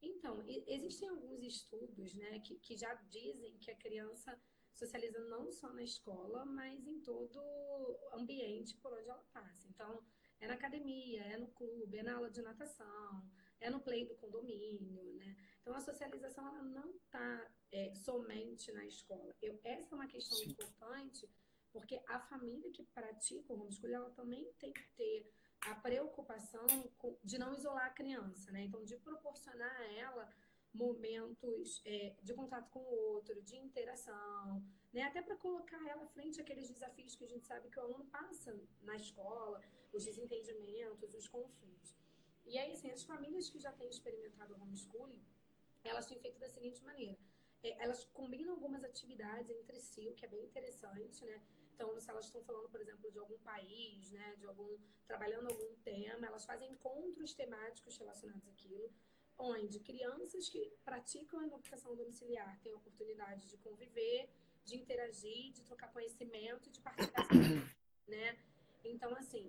[0.01, 4.39] Então, existem alguns estudos né, que, que já dizem que a criança
[4.73, 7.41] socializa não só na escola, mas em todo
[8.13, 9.67] ambiente por onde ela passa.
[9.69, 10.01] Então,
[10.41, 13.25] é na academia, é no clube, é na aula de natação,
[13.61, 15.37] é no play do condomínio, né?
[15.61, 19.35] Então, a socialização ela não está é, somente na escola.
[19.43, 20.51] Eu, essa é uma questão Sim.
[20.51, 21.29] importante,
[21.73, 26.67] porque a família que pratica o homeschooling, ela também tem que ter a preocupação
[27.23, 28.63] de não isolar a criança, né?
[28.65, 30.33] Então, de proporcionar a ela
[30.73, 35.03] momentos é, de contato com o outro, de interação, né?
[35.03, 38.57] até para colocar ela frente àqueles desafios que a gente sabe que o aluno passa
[38.83, 39.61] na escola,
[39.93, 41.95] os desentendimentos, os conflitos.
[42.47, 45.23] E aí, assim, as famílias que já têm experimentado o homeschooling,
[45.85, 47.19] elas têm feito da seguinte maneira.
[47.63, 51.43] É, elas combinam algumas atividades entre si, o que é bem interessante, né?
[51.79, 55.77] Então, se elas estão falando, por exemplo, de algum país, né, de algum trabalhando algum
[55.85, 58.93] tema, elas fazem encontros temáticos relacionados àquilo
[59.39, 64.29] onde crianças que praticam a educação domiciliar têm a oportunidade de conviver,
[64.65, 67.29] de interagir, de trocar conhecimento, de partilhar,
[68.09, 68.37] né?
[68.85, 69.49] Então, assim,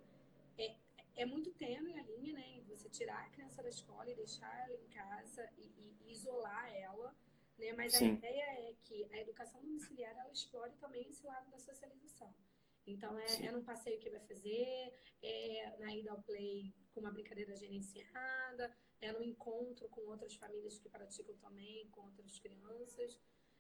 [0.58, 0.76] é,
[1.16, 2.62] é muito tênue a linha, né?
[2.68, 5.72] Você tirar a criança da escola e deixar ela em casa e,
[6.06, 7.16] e isolar ela,
[7.60, 7.74] né?
[7.74, 8.12] Mas Sim.
[8.12, 12.34] a ideia é que a educação domiciliar, ela explore também esse lado da socialização.
[12.88, 17.12] Então, é, é num passeio que vai fazer, é na ida ao play com uma
[17.12, 23.20] brincadeira gerenciada, é no encontro com outras famílias que praticam também, com outras crianças,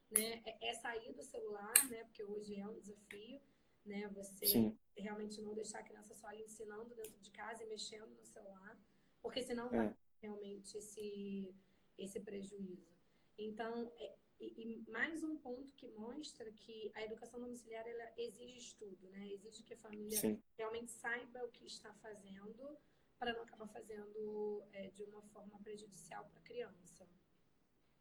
[0.09, 0.41] né?
[0.45, 2.03] É, é sair do celular, né?
[2.05, 3.39] Porque hoje é um desafio,
[3.85, 4.07] né?
[4.15, 4.77] Você Sim.
[4.97, 8.81] realmente não deixar a criança só ali ensinando dentro de casa e mexendo no celular,
[9.21, 9.77] porque senão é.
[9.77, 11.53] vai realmente esse,
[11.97, 12.98] esse prejuízo.
[13.39, 18.57] Então, é, e, e, mais um ponto que mostra que a educação domiciliar ela exige
[18.57, 19.29] estudo, né?
[19.31, 20.41] Exige que a família Sim.
[20.57, 22.77] realmente saiba o que está fazendo
[23.17, 27.07] para não acabar fazendo é, de uma forma prejudicial para a criança.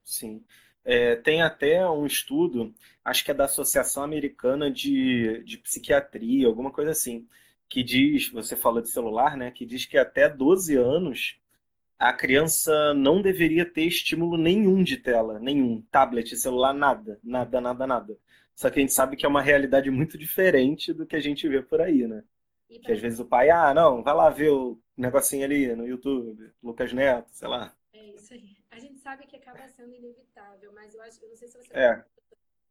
[0.04, 0.44] Sim.
[0.84, 2.74] É, tem até um estudo,
[3.04, 7.28] acho que é da Associação Americana de, de Psiquiatria, alguma coisa assim,
[7.68, 9.50] que diz, você falou de celular, né?
[9.50, 11.38] Que diz que até 12 anos
[11.98, 17.86] a criança não deveria ter estímulo nenhum de tela, nenhum, tablet, celular, nada, nada, nada,
[17.86, 18.18] nada.
[18.54, 21.48] Só que a gente sabe que é uma realidade muito diferente do que a gente
[21.48, 22.22] vê por aí, né?
[22.68, 26.52] Que às vezes o pai, ah, não, vai lá ver o negocinho ali no YouTube,
[26.62, 27.74] Lucas Neto, sei lá.
[27.92, 28.56] É isso aí.
[28.70, 31.72] A gente sabe que acaba sendo inevitável, mas eu acho, eu não sei se você
[31.72, 32.04] é.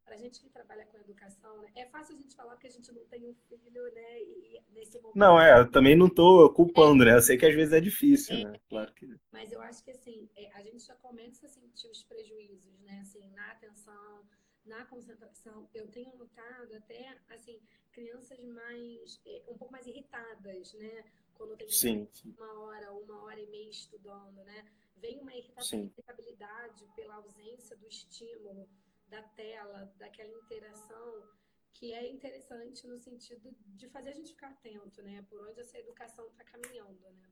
[0.08, 2.70] Para a gente que trabalha com educação, né, é fácil a gente falar que a
[2.70, 5.16] gente não tem um filho, né, e, nesse momento.
[5.16, 7.06] Não, é, eu também não estou culpando, é.
[7.06, 7.14] né?
[7.16, 8.44] Eu sei que às vezes é difícil, é.
[8.44, 8.60] né?
[8.70, 9.14] Claro que.
[9.30, 13.00] Mas eu acho que assim, é, a gente já começa a sentir os prejuízos, né?
[13.02, 14.24] Assim, na atenção,
[14.64, 15.68] na concentração.
[15.74, 17.60] Eu tenho notado até assim
[17.92, 21.04] crianças mais é, um pouco mais irritadas, né?
[21.34, 24.64] Quando tem sim, uma hora, uma hora e meia estudando, né?
[24.96, 28.68] Vem uma irritabilidade pela ausência do estímulo,
[29.08, 31.22] da tela, daquela interação,
[31.72, 35.24] que é interessante no sentido de fazer a gente ficar atento, né?
[35.28, 37.28] Por onde essa educação está caminhando, né?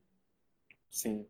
[0.89, 1.27] Sim.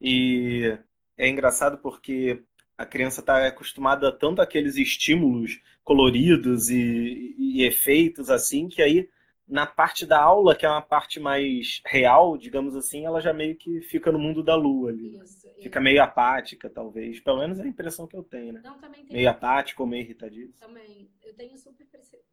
[0.00, 0.78] E
[1.16, 2.42] é engraçado porque
[2.76, 9.08] a criança está acostumada tanto àqueles estímulos coloridos e, e, efeitos assim, que aí
[9.46, 13.56] na parte da aula, que é uma parte mais real, digamos assim, ela já meio
[13.56, 15.18] que fica no mundo da lua ali.
[15.18, 17.20] Isso, fica meio apática, talvez.
[17.20, 18.60] Pelo menos é a impressão que eu tenho, né?
[18.64, 20.58] Não, também meio apático ou meio irritadíssimo.
[20.58, 21.10] Também.
[21.22, 21.86] Eu tenho super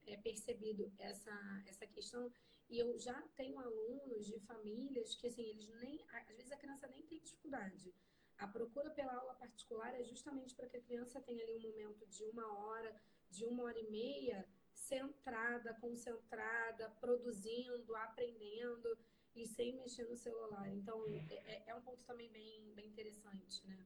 [0.08, 1.32] é, percebido essa,
[1.68, 2.32] essa questão
[2.70, 6.00] e eu já tenho alunos de famílias que, assim, eles nem...
[6.30, 7.92] Às vezes a criança nem tem dificuldade
[8.42, 12.08] a procura pela aula particular é justamente para que a criança tenha ali um momento
[12.08, 12.92] de uma hora,
[13.30, 14.48] de uma hora e meia,
[14.82, 18.98] centrada, concentrada, produzindo, aprendendo
[19.36, 20.68] e sem mexer no celular.
[20.74, 23.78] Então, é, é, é um ponto também bem, bem interessante, né?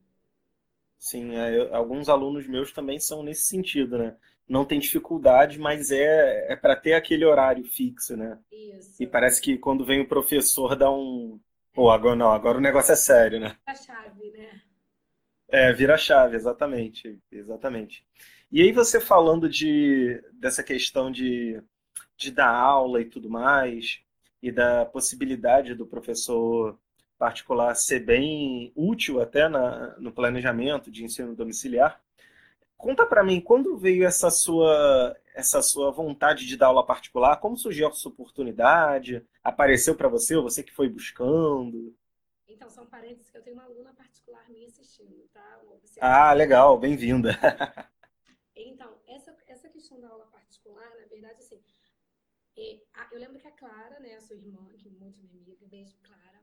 [0.98, 4.18] Sim, é, eu, alguns alunos meus também são nesse sentido, né?
[4.48, 8.38] não tem dificuldade, mas é, é para ter aquele horário fixo, né?
[8.52, 9.02] Isso.
[9.02, 11.40] E parece que quando vem o professor dá um.
[11.74, 13.58] Pô, agora não, agora o negócio é sério, né?
[13.66, 14.62] A chave, né?
[15.50, 18.06] É, vira chave, exatamente, exatamente.
[18.52, 21.62] E aí você falando de dessa questão de,
[22.18, 24.00] de dar aula e tudo mais,
[24.42, 26.80] e da possibilidade do professor
[27.18, 32.02] particular ser bem útil até na, no planejamento de ensino domiciliar.
[32.78, 37.38] Conta para mim, quando veio essa sua essa sua vontade de dar aula particular?
[37.38, 39.26] Como surgiu essa oportunidade?
[39.44, 41.94] Apareceu para você ou você que foi buscando?
[42.48, 45.62] Então, são parênteses que eu tenho uma aluna particular me assistindo, tá?
[46.00, 47.38] Ah, legal, bem-vinda.
[48.56, 51.64] então, essa, essa questão da aula particular, na verdade, assim,
[52.58, 55.66] é, eu lembro que a Clara, né, a sua irmã, que é muito minha amiga,
[55.68, 56.42] beijo, Clara,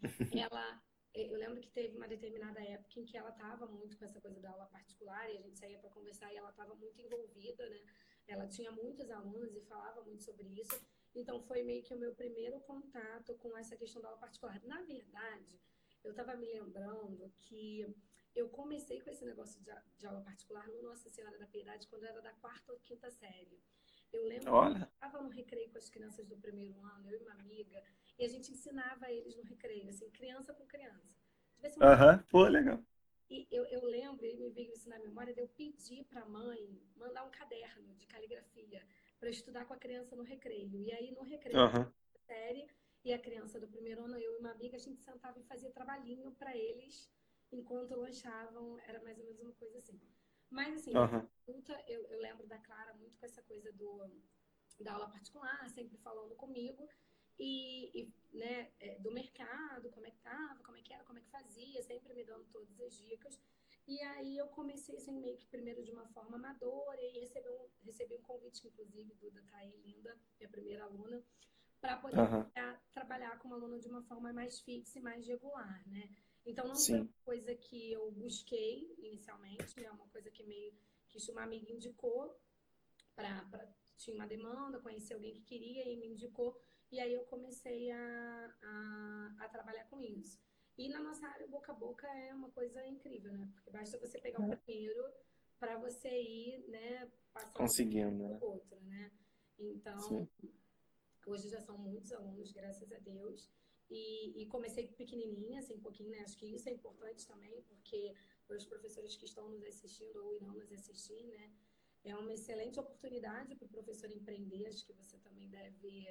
[0.50, 0.82] ela
[1.14, 4.40] eu lembro que teve uma determinada época em que ela estava muito com essa coisa
[4.40, 7.84] da aula particular e a gente saía para conversar e ela estava muito envolvida, né?
[8.26, 10.80] Ela tinha muitos alunos e falava muito sobre isso.
[11.14, 14.58] Então foi meio que o meu primeiro contato com essa questão da aula particular.
[14.64, 15.60] Na verdade,
[16.02, 17.94] eu estava me lembrando que
[18.34, 22.04] eu comecei com esse negócio de, de, aula particular no Nossa Senhora da Piedade quando
[22.04, 23.60] eu era da quarta ou quinta série.
[24.12, 24.74] Eu lembro Olha.
[24.74, 27.82] que eu estava no recreio com as crianças do primeiro ano, eu e uma amiga,
[28.18, 31.18] e a gente ensinava eles no recreio, assim, criança com criança.
[31.80, 32.22] Aham, uhum.
[32.30, 32.82] pô, legal.
[33.30, 36.28] E eu, eu lembro, ele me veio isso na memória, de eu pedir para a
[36.28, 38.86] mãe mandar um caderno de caligrafia
[39.18, 40.82] para estudar com a criança no recreio.
[40.82, 41.90] E aí, no recreio, uhum.
[42.26, 42.66] série,
[43.04, 45.70] e a criança do primeiro ano, eu e uma amiga, a gente sentava e fazia
[45.70, 47.10] trabalhinho para eles
[47.50, 50.00] enquanto lanchavam, era mais ou menos uma coisa assim.
[50.52, 51.26] Mas, assim, uhum.
[51.88, 54.06] eu, eu lembro da Clara muito com essa coisa do,
[54.80, 56.86] da aula particular, sempre falando comigo
[57.38, 61.18] e, e né, é, do mercado, como é que tava, como é que era, como
[61.18, 63.40] é que fazia, sempre me dando todas as dicas.
[63.88, 67.66] E aí eu comecei assim, meio que primeiro de uma forma amadora e recebi um,
[67.82, 71.24] recebi um convite, inclusive, do da Thay Linda, minha primeira aluna,
[71.80, 72.44] para poder uhum.
[72.92, 76.08] trabalhar com uma aluna de uma forma mais fixa e mais regular, né?
[76.44, 76.92] Então não Sim.
[76.92, 79.90] foi uma coisa que eu busquei inicialmente, é né?
[79.90, 80.72] uma coisa que meio
[81.08, 82.36] que uma amiga indicou
[83.14, 83.46] para
[83.96, 88.54] tinha uma demanda, conheci alguém que queria e me indicou e aí eu comecei a,
[88.62, 90.38] a, a, trabalhar com isso.
[90.76, 93.48] E na nossa área, boca a boca é uma coisa incrível, né?
[93.54, 94.56] Porque basta você pegar o é.
[94.56, 95.02] primeiro
[95.58, 98.38] para você ir, né, passando conseguindo né?
[98.42, 99.10] outro, né?
[99.58, 100.28] Então, Sim.
[101.24, 103.50] hoje já são muitos alunos, graças a Deus.
[103.92, 106.20] E, e, comecei pequenininha, assim, um pouquinho, né?
[106.20, 108.14] Acho que isso é importante também, porque
[108.46, 111.52] para os professores que estão nos assistindo ou irão nos assistir, né?
[112.02, 114.66] É uma excelente oportunidade para o professor empreender.
[114.66, 116.08] Acho que você também deve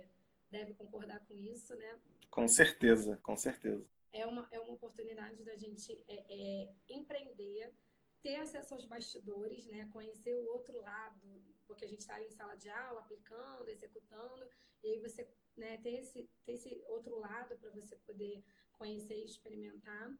[0.52, 2.00] deve concordar com isso, né?
[2.30, 3.84] Com certeza, com certeza.
[4.13, 7.74] É uma, é uma oportunidade da gente é, é, empreender,
[8.22, 9.89] ter acesso aos bastidores, né?
[9.91, 14.46] Conhecer o outro lado, porque a gente está ali em sala de aula, aplicando, executando,
[14.84, 19.26] e aí você né, ter, esse, ter esse outro lado para você poder conhecer e
[19.26, 20.14] experimentar.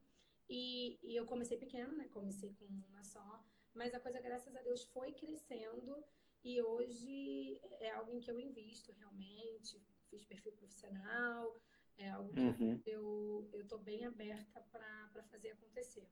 [0.50, 2.10] E, e eu comecei pequena, né?
[2.12, 6.04] Comecei com uma só, mas a coisa, graças a Deus, foi crescendo
[6.44, 11.56] e hoje é algo em que eu invisto realmente, fiz perfil profissional,
[11.98, 12.82] é algo que uhum.
[12.86, 16.08] eu estou bem aberta para fazer acontecer.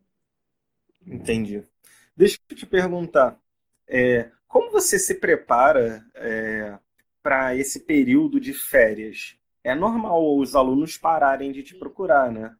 [1.05, 1.63] Entendi.
[2.15, 3.41] Deixa eu te perguntar,
[3.87, 6.79] é, como você se prepara é,
[7.21, 9.37] para esse período de férias?
[9.63, 11.79] É normal os alunos pararem de te Sim.
[11.79, 12.55] procurar, né?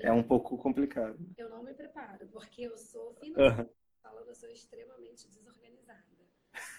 [0.00, 1.18] É um pouco complicado.
[1.36, 3.70] Eu não me preparo, porque eu sou financeira,
[4.04, 4.20] uhum.
[4.26, 6.04] eu sou extremamente desorganizada.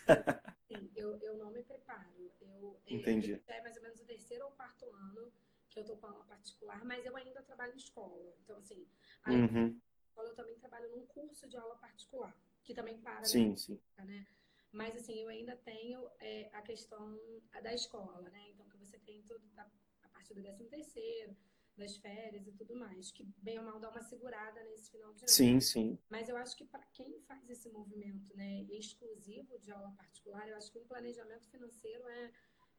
[0.68, 2.32] Sim, eu, eu não me preparo.
[2.42, 3.42] Eu, é, Entendi.
[3.48, 5.32] É, é mais ou menos o terceiro ou quarto ano
[5.70, 8.34] que eu tô com aula particular, mas eu ainda trabalho em escola.
[8.44, 8.88] Então, assim,
[9.28, 9.80] uhum.
[10.18, 13.80] eu também trabalho num curso de aula particular, que também para sim, sim.
[13.98, 14.26] né?
[14.72, 17.20] Mas, assim, eu ainda tenho é, a questão
[17.64, 18.50] da escola, né?
[18.50, 19.68] Então, que você tem tudo a,
[20.04, 21.36] a partir do décimo terceiro,
[21.80, 25.24] das férias e tudo mais, que bem ou mal dá uma segurada nesse final de
[25.24, 25.30] ano.
[25.30, 25.98] Sim, sim.
[26.10, 30.58] Mas eu acho que para quem faz esse movimento né, exclusivo de aula particular, eu
[30.58, 32.32] acho que o planejamento financeiro é,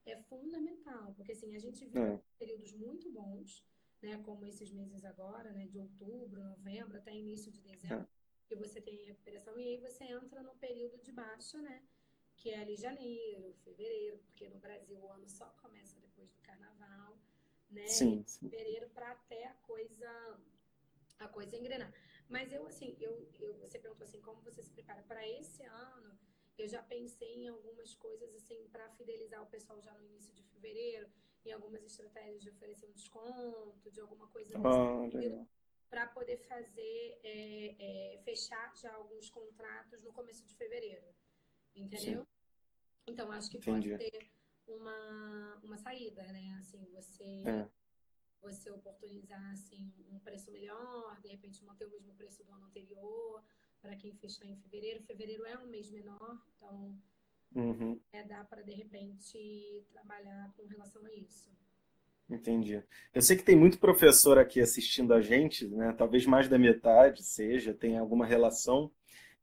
[0.06, 2.20] é fundamental, porque assim, a gente vive é.
[2.38, 3.64] períodos muito bons,
[4.02, 8.19] né, como esses meses agora, né, de outubro, novembro, até início de dezembro, é.
[8.50, 11.82] Que você tem recuperação, e aí você entra no período de baixa, né,
[12.36, 17.18] que é ali janeiro, fevereiro, porque no Brasil o ano só começa depois do carnaval
[17.70, 17.86] né?
[17.86, 18.50] Sim, sim.
[18.50, 20.10] Fevereiro para até a coisa
[21.18, 21.92] a coisa engrenar.
[22.28, 26.18] Mas eu assim, eu, eu você perguntou assim, como você se prepara para esse ano?
[26.58, 30.42] Eu já pensei em algumas coisas assim para fidelizar o pessoal já no início de
[30.44, 31.08] fevereiro,
[31.44, 35.10] em algumas estratégias de oferecer um desconto, de alguma coisa oh,
[35.90, 41.12] para poder fazer é, é, fechar já alguns contratos no começo de fevereiro.
[41.74, 42.22] entendeu?
[42.24, 42.26] Sim.
[43.06, 44.10] Então, acho que pode Entendi.
[44.10, 44.30] ser
[44.66, 46.56] uma, uma saída, né?
[46.60, 47.68] Assim, você, É.
[48.40, 53.42] você oportunizar, assim, um preço melhor, de repente manter o mesmo preço do ano anterior,
[53.80, 55.02] para quem fechar em fevereiro.
[55.04, 56.96] Fevereiro é um mês menor, então
[57.54, 58.00] Uhum.
[58.12, 61.50] é, dá para, de repente, trabalhar com relação a isso.
[62.30, 62.82] Entendi.
[63.12, 65.92] Eu sei que tem muito professor aqui assistindo a gente, né?
[65.98, 68.90] Talvez mais da metade seja, tem alguma relação.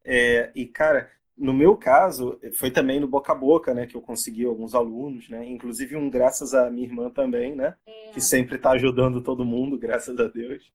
[0.05, 4.01] É, e, cara, no meu caso, foi também no boca a boca, né, que eu
[4.01, 5.45] consegui alguns alunos, né?
[5.45, 7.75] Inclusive um graças à minha irmã também, né?
[8.13, 10.71] Que É, sempre está ajudando todo mundo, graças a Deus.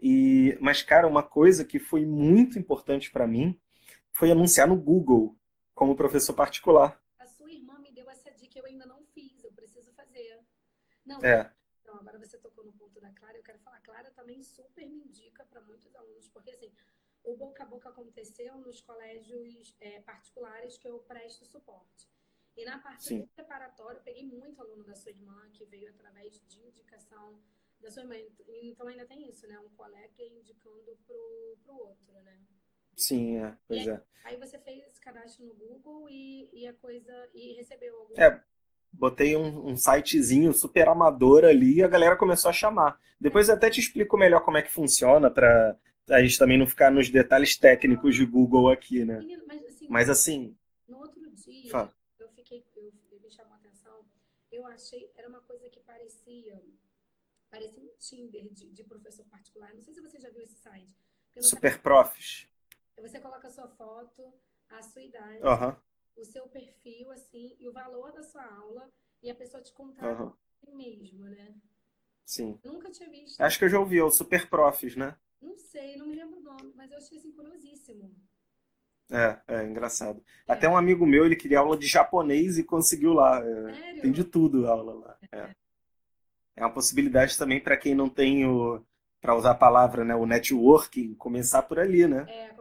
[0.00, 3.58] E, mas, cara, uma coisa que foi muito importante para mim
[4.12, 5.36] foi anunciar no Google
[5.74, 7.00] como professor particular.
[7.18, 10.40] a sua irmã me deu essa dica, eu ainda não fiz, eu preciso fazer.
[11.08, 11.50] Não, É,
[11.82, 14.98] Então, agora você tocou no ponto da Clara, eu quero falar, Clara também super me
[14.98, 16.70] indica para muitos alunos, porque assim,
[17.24, 22.10] o boca a boca aconteceu nos colégios é, particulares que eu presto suporte.
[22.54, 25.88] E na parte do sim, preparatório, eu peguei muito aluno da sua irmã, que veio
[25.90, 27.40] através de indicação
[27.80, 28.16] da sua irmã.
[28.48, 29.58] Então ainda tem isso, né?
[29.60, 32.38] Um colega indicando pro, pro outro, né?
[32.96, 34.02] sim, é, pois aí, é.
[34.24, 38.14] aí você fez esse cadastro no Google e, e a coisa, e recebeu algum.
[38.20, 38.42] É,
[38.92, 42.98] botei um, um sitezinho super amador ali e a galera começou a chamar.
[43.20, 45.76] Depois eu até te explico melhor como é que funciona para
[46.10, 49.18] a gente também não ficar nos detalhes técnicos de Google aqui, né?
[49.18, 50.56] Menino, mas assim, Mas assim,
[50.88, 51.92] No outro dia, fala.
[52.18, 54.04] eu fiquei, eu, me chamou a atenção,
[54.50, 56.62] eu achei, era uma coisa que parecia,
[57.50, 59.74] parecia um Tinder de, de professor particular.
[59.74, 60.88] Não sei se você já viu esse site.
[61.40, 62.46] Super profs.
[62.96, 64.32] site você coloca a sua foto,
[64.70, 65.76] a sua idade, Aham,
[66.20, 68.90] o seu perfil, assim, e o valor da sua aula,
[69.22, 71.54] e a pessoa te contrata aham, assim mesmo, né?
[72.24, 72.60] sim.
[72.64, 75.16] Nunca tinha visto, Acho que eu já ouvi, é o Super Profs, né?
[75.40, 78.14] não sei, não me lembro o nome, mas eu achei assim curiosíssimo.
[79.10, 80.22] É, é engraçado.
[80.46, 83.40] É, Até um amigo meu, ele queria aula de japonês e conseguiu lá.
[83.42, 85.16] É, tem de tudo aula lá.
[85.32, 85.50] É,
[86.56, 88.82] é uma possibilidade também para quem não tem o,
[89.20, 92.28] para usar a palavra, né, o networking, começar por ali, né?
[92.28, 92.57] É.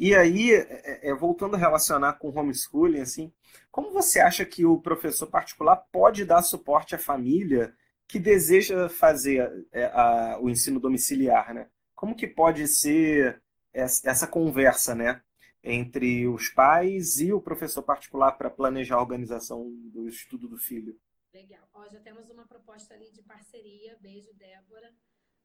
[0.00, 3.32] E aí, é, é, voltando a relacionar com homeschooling, assim,
[3.70, 7.74] como você acha que o professor particular pode dar suporte à família
[8.08, 11.68] que deseja fazer é, a- o ensino domiciliar, né?
[11.94, 13.42] Como que pode ser
[13.74, 15.22] es- essa conversa, né,
[15.64, 20.96] entre os pais e o professor particular para planejar a organização do estudo do filho?
[21.34, 21.68] Legal.
[21.74, 23.96] Ó, já temos uma proposta ali de parceria.
[24.00, 24.92] Beijo, Débora.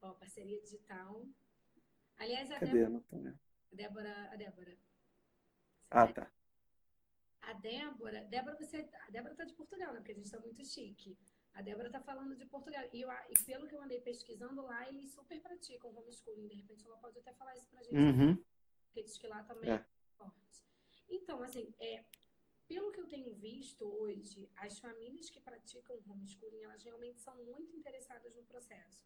[0.01, 1.25] Ó, parceria digital.
[2.17, 2.71] Aliás, a Cadê?
[2.79, 3.39] Débora, Não tô vendo.
[3.75, 4.77] Débora, a Débora.
[5.89, 6.31] Ah, tá.
[7.41, 9.99] A Débora, Débora, você, a Débora tá de Portugal, né?
[9.99, 11.17] Porque a gente tá muito chique.
[11.53, 12.83] A Débora tá falando de Portugal.
[12.91, 16.47] E, eu, e pelo que eu andei pesquisando lá, eles super praticam homeschooling.
[16.47, 18.43] De repente, ela pode até falar isso pra gente Uhum,
[18.85, 19.85] porque diz que lá também é é,
[20.17, 20.65] forte.
[21.09, 22.03] Então, assim, é,
[22.67, 27.75] pelo que eu tenho visto hoje, as famílias que praticam homeschooling, elas realmente são muito
[27.75, 29.05] interessadas no processo.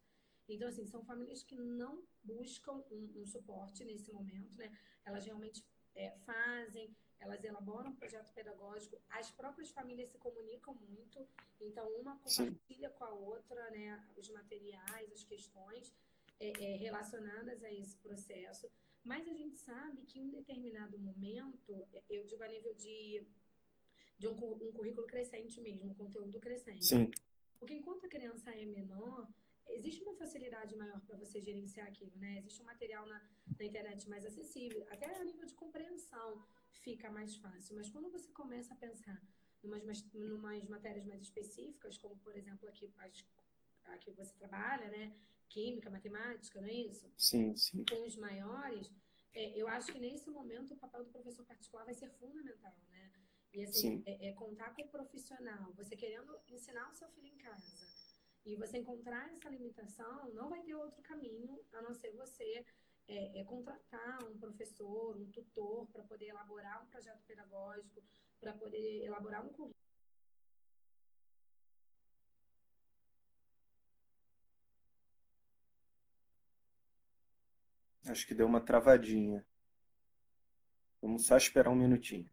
[0.54, 4.76] Então, assim, são famílias que não buscam um, um suporte nesse momento, né?
[5.04, 11.26] Elas realmente é, fazem, elas elaboram um projeto pedagógico, as próprias famílias se comunicam muito,
[11.60, 15.92] então uma sim, compartilha com a outra, né, os materiais, as questões
[16.38, 18.70] é, é, relacionadas a esse processo.
[19.04, 23.26] Mas a gente sabe que em um determinado momento, eu digo a nível de,
[24.18, 26.84] de um, um currículo crescente mesmo, um conteúdo crescente.
[26.84, 27.10] sim,
[27.58, 29.26] Porque enquanto a criança é menor,
[29.68, 32.38] existe uma facilidade maior para você gerenciar aquilo, né?
[32.38, 33.22] Existe um material na,
[33.58, 37.76] na internet mais acessível, até a nível de compreensão fica mais fácil.
[37.76, 39.20] Mas quando você começa a pensar
[39.62, 43.24] numas, mas- numas matérias mais específicas, como por exemplo aqui as,
[43.84, 45.14] a que você trabalha, né?
[45.48, 47.10] Química, matemática, não é isso?
[47.18, 48.88] sim, sim, com os maiores,
[49.34, 53.10] é, eu acho que nesse momento o papel do professor particular vai ser fundamental, né?
[53.52, 57.26] E assim, sim, é, é contar com o profissional, você querendo ensinar o seu filho
[57.26, 57.66] em casa,
[58.44, 62.64] e você encontrar essa limitação, não vai ter outro caminho a não ser você
[63.08, 68.02] é, é contratar um professor, um tutor, para poder elaborar um projeto pedagógico,
[68.40, 69.74] para poder elaborar um currículo.
[78.06, 79.46] Acho que deu uma travadinha.
[81.00, 82.28] Vamos só esperar um minutinho.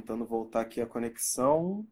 [0.00, 1.86] tentando voltar aqui a conexão.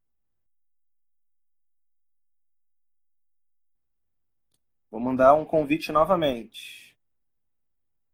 [4.90, 6.96] Vou mandar um convite novamente.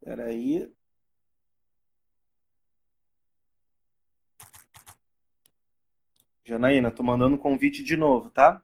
[0.01, 0.73] Espera aí.
[6.45, 8.63] Janaína, tô mandando convite de novo, tá?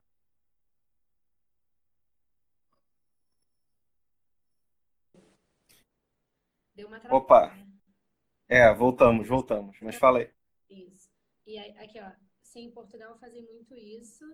[7.11, 7.57] Opa.
[8.49, 9.77] É, voltamos, voltamos.
[9.81, 10.31] Mas falei.
[11.51, 12.13] E aí, aqui, ó.
[12.45, 14.25] Sim, em Portugal fazem muito isso,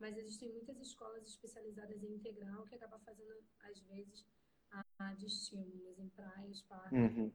[0.00, 4.24] mas existem muitas escolas especializadas em integral que acabam fazendo, às vezes,
[4.98, 6.92] a, de estímulos em praias, parques.
[6.92, 7.32] Uhum.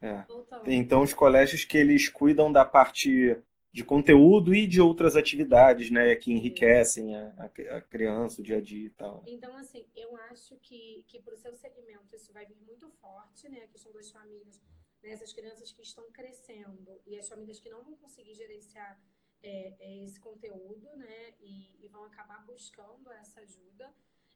[0.00, 0.24] É.
[0.66, 3.36] Então, os colégios que eles cuidam da parte
[3.70, 8.56] de conteúdo e de outras atividades, né, que enriquecem a, a, a criança, o dia
[8.56, 9.22] a dia e tal.
[9.26, 13.48] Então, assim, eu acho que, que para o seu segmento isso vai vir muito forte,
[13.48, 14.60] né, a questão das famílias,
[15.02, 19.00] né, essas crianças que estão crescendo e as famílias que não vão conseguir gerenciar
[19.42, 23.94] é, é, esse conteúdo, né, e, e, vão acabar buscando essa ajuda.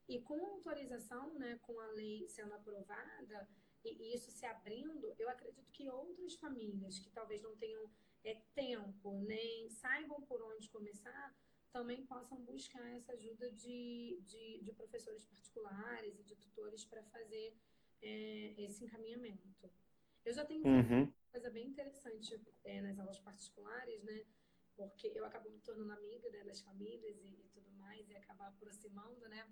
[0.09, 3.49] E com a autorização, né, com a lei sendo aprovada
[3.85, 7.91] e, e isso se abrindo, eu acredito que outras famílias que talvez não tenham
[8.25, 11.35] é, tempo, nem saibam por onde começar,
[11.73, 17.55] também possam buscar essa ajuda de, de, de professores particulares e de tutores para fazer
[18.03, 19.71] é, esse encaminhamento.
[20.25, 21.03] Eu já tenho uhum.
[21.03, 24.25] uma coisa bem interessante é, nas aulas particulares, né?
[24.77, 28.49] Porque eu acabo me tornando amiga né, das famílias e, e, tudo mais, e acabar
[28.49, 29.47] aproximando, né?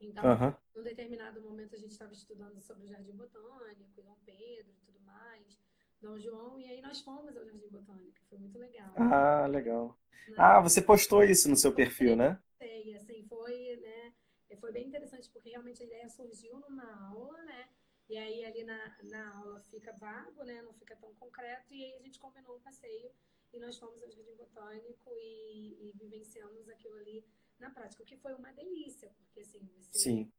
[0.00, 0.54] Então, uhum.
[0.76, 5.00] num determinado momento a gente estava estudando sobre o Jardim Botânico, Dom Pedro e tudo
[5.00, 5.58] mais.
[6.00, 8.94] Dom João, e aí nós fomos ao Jardim Botânico, foi muito legal.
[8.96, 9.98] Ah, legal.
[10.28, 10.34] Né?
[10.36, 12.40] Ah, você postou isso no seu perfil, né?
[12.58, 14.14] Sei, assim, foi, né?
[14.60, 17.68] Foi bem interessante, porque realmente a ideia surgiu numa aula, né?
[18.08, 20.62] E aí ali na, na aula fica vago, né?
[20.62, 23.10] Não fica tão concreto, e aí a gente combinou um passeio
[23.52, 27.24] e nós fomos ao Jardim Botânico e, e vivenciamos aquilo ali
[27.58, 30.32] na prática, o que foi uma delícia, porque assim, você Sim.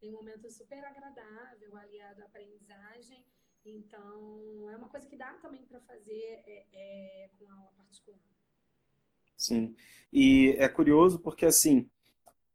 [0.00, 3.24] tem um momento super agradável aliado à aprendizagem
[3.64, 8.18] então, é uma coisa que dá também para fazer é, é, com aula particular.
[9.36, 9.74] Sim.
[10.12, 11.90] E é curioso porque, assim,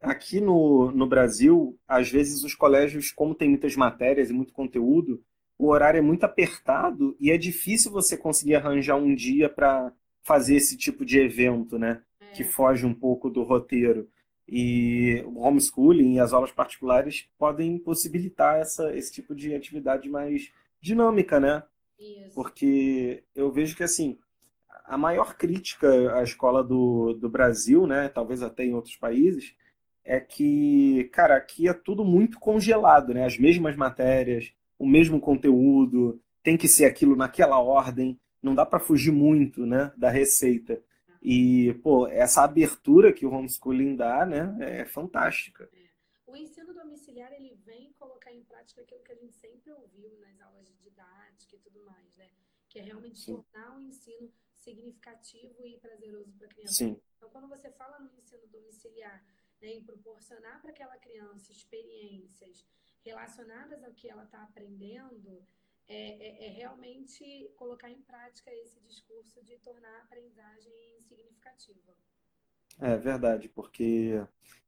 [0.05, 5.23] aqui no, no Brasil, às vezes os colégios, como tem muitas matérias e muito conteúdo,
[5.57, 9.91] o horário é muito apertado e é difícil você conseguir arranjar um dia para
[10.21, 12.01] fazer esse tipo de evento, né?
[12.19, 12.31] É.
[12.31, 14.09] Que foge um pouco do roteiro.
[14.47, 20.51] E o homeschooling e as aulas particulares podem possibilitar essa, esse tipo de atividade mais
[20.81, 21.63] dinâmica, né?
[21.97, 22.35] Isso.
[22.35, 24.17] Porque eu vejo que, assim,
[24.85, 29.55] a maior crítica à escola do, do Brasil, né, talvez até em outros países,
[30.05, 33.25] é que, cara, aqui é tudo muito congelado, né?
[33.25, 38.79] As mesmas matérias, o mesmo conteúdo, tem que ser aquilo naquela ordem, não dá para
[38.79, 40.79] fugir muito, né, da receita.
[41.19, 45.67] E, pô, essa abertura que o homeschooling dá, né, é fantástica.
[45.73, 45.85] É.
[46.27, 50.39] O ensino domiciliar, ele vem colocar em prática aquilo que a gente sempre ouviu nas
[50.41, 52.29] aulas de didática e tudo mais, né?
[52.69, 53.35] Que é realmente Sim.
[53.35, 56.73] tornar o ensino significativo e prazeroso para a criança.
[56.73, 56.99] Sim.
[57.17, 59.23] Então, quando você fala no ensino domiciliar,
[59.61, 62.65] né, em proporcionar para aquela criança experiências
[63.03, 65.45] relacionadas ao que ela está aprendendo,
[65.87, 71.93] é, é, é, realmente colocar em prática esse discurso de tornar a aprendizagem significativa.
[72.79, 74.21] É verdade, porque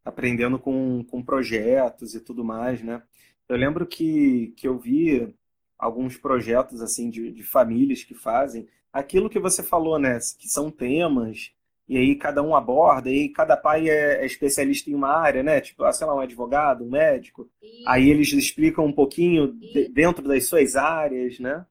[0.05, 3.01] aprendendo com, com projetos e tudo mais, né?
[3.49, 5.35] Eu lembro que, que eu vi
[5.77, 10.19] alguns projetos assim de, de famílias que fazem aquilo que você falou, né?
[10.37, 11.51] Que são temas,
[11.87, 15.61] e aí cada um aborda, e cada pai é, é especialista em uma área, né?
[15.61, 17.49] Tipo, ah, sei lá, um advogado, um médico.
[17.61, 17.83] Isso.
[17.87, 21.65] Aí eles explicam um pouquinho de, dentro das suas áreas, né?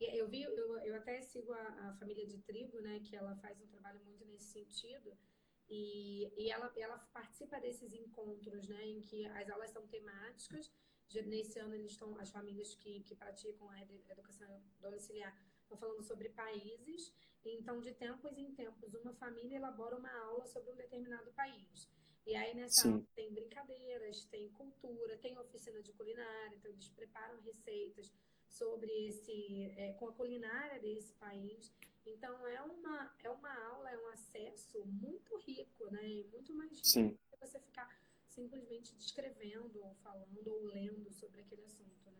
[0.00, 3.00] Eu vi, eu, eu até sigo a, a família de tribo, né?
[3.08, 5.12] Que ela faz um trabalho muito nesse sentido.
[5.70, 10.70] E, e ela, ela participa desses encontros, né, em que as aulas são temáticas.
[11.26, 14.48] Nesse ano, eles estão, as famílias que, que praticam a educação
[14.80, 15.34] domiciliar
[15.72, 17.12] estão falando sobre países.
[17.44, 21.88] Então, de tempos em tempos, uma família elabora uma aula sobre um determinado país.
[22.24, 26.54] E aí, nessa aula, tem brincadeiras, tem cultura, tem oficina de culinária.
[26.54, 28.12] Então, eles preparam receitas
[28.48, 31.74] sobre esse, é, com a culinária desse país.
[32.06, 36.24] Então, é uma, é uma aula, é um acesso muito rico, né?
[36.30, 37.08] Muito mais rico Sim.
[37.08, 37.88] do que você ficar
[38.28, 42.12] simplesmente descrevendo, ou falando, ou lendo sobre aquele assunto, né?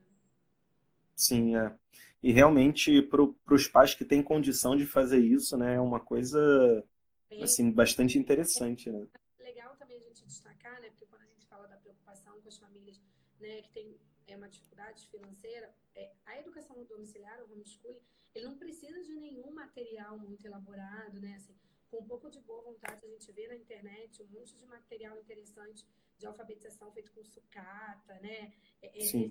[1.14, 1.78] Sim, é.
[2.22, 6.84] E realmente, para os pais que têm condição de fazer isso, né, é uma coisa
[7.28, 9.06] é, assim, bastante interessante, né?
[9.40, 12.48] É legal também a gente destacar, né, porque quando a gente fala da preocupação com
[12.48, 13.00] as famílias
[13.40, 13.96] né, que têm
[14.28, 17.98] é, uma dificuldade financeira, é, a educação domiciliar, o homeschooling,
[18.34, 21.34] ele não precisa de nenhum material muito elaborado, né?
[21.36, 21.54] Assim,
[21.90, 25.18] com um pouco de boa vontade, a gente vê na internet um monte de material
[25.18, 25.86] interessante
[26.18, 28.52] de alfabetização feito com sucata, né?
[28.80, 29.30] É, é.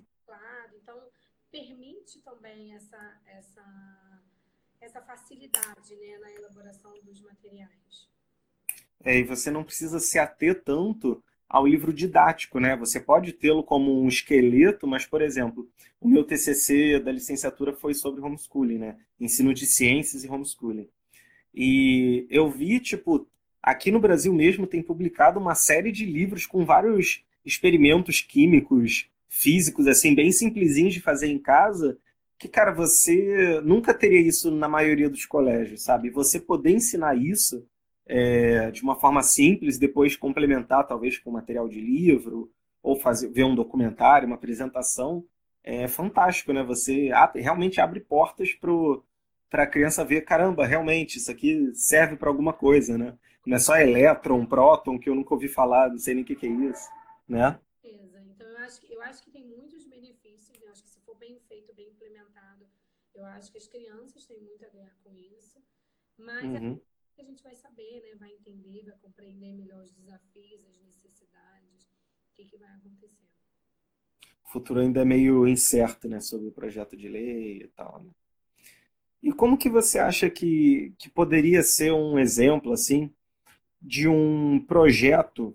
[0.76, 1.10] Então,
[1.52, 4.22] permite também essa, essa,
[4.80, 8.08] essa facilidade né, na elaboração dos materiais.
[9.04, 12.74] É, e você não precisa se ater tanto ao livro didático, né?
[12.76, 15.68] Você pode tê-lo como um esqueleto, mas, por exemplo,
[16.00, 18.98] o meu TCC da licenciatura foi sobre homeschooling, né?
[19.20, 20.88] Ensino de ciências e homeschooling.
[21.54, 23.28] E eu vi, tipo,
[23.62, 29.86] aqui no Brasil mesmo tem publicado uma série de livros com vários experimentos químicos, físicos,
[29.86, 31.98] assim, bem simplesinhos de fazer em casa,
[32.38, 36.10] que, cara, você nunca teria isso na maioria dos colégios, sabe?
[36.10, 37.66] Você poder ensinar isso
[38.04, 42.52] é, de uma forma simples, depois complementar, talvez, com material de livro,
[42.82, 45.24] ou fazer, ver um documentário, uma apresentação,
[45.64, 46.62] é fantástico, né?
[46.64, 52.52] Você realmente abre portas para a criança ver, caramba, realmente, isso aqui serve para alguma
[52.52, 53.14] coisa, né?
[53.46, 56.34] Não é só elétron, próton, que eu nunca ouvi falar, não sei nem o que,
[56.34, 56.88] que é isso,
[57.26, 57.58] né?
[58.72, 61.38] Eu acho, que, eu acho que tem muitos benefícios, eu acho que se for bem
[61.40, 62.66] feito, bem implementado,
[63.14, 65.62] eu acho que as crianças têm muito a ganhar com isso,
[66.16, 66.80] mas é uhum.
[67.18, 68.14] é a gente vai saber, né?
[68.18, 73.28] Vai entender, vai compreender melhor os desafios, as necessidades, o que, que vai acontecer.
[74.42, 76.20] O futuro ainda é meio incerto, né?
[76.20, 78.10] Sobre o projeto de lei e tal, né?
[79.22, 83.12] E como que você acha que, que poderia ser um exemplo, assim,
[83.80, 85.54] de um projeto,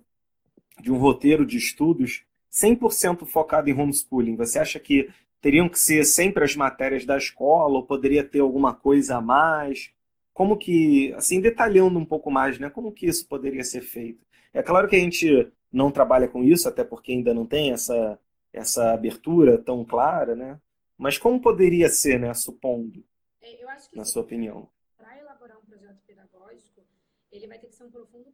[0.79, 4.35] de um roteiro de estudos 100% focado em homeschooling?
[4.35, 5.09] Você acha que
[5.41, 9.91] teriam que ser sempre as matérias da escola ou poderia ter alguma coisa a mais?
[10.37, 14.23] como que, assim, detalhando um pouco mais, né, como que isso poderia ser feito.
[14.53, 18.19] É claro que a gente não trabalha com isso, até porque ainda não tem essa,
[18.53, 20.61] essa abertura tão clara, né?
[20.95, 23.03] Mas como poderia ser, né, supondo,
[23.41, 23.57] é,
[23.95, 24.69] na sua opinião?
[24.95, 26.85] Para elaborar um projeto pedagógico,
[27.31, 28.31] ele vai ter que ser um profundo,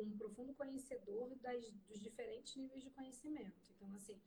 [0.00, 3.72] um profundo conhecedor das, dos diferentes níveis de conhecimento.
[3.76, 4.20] Então, assim,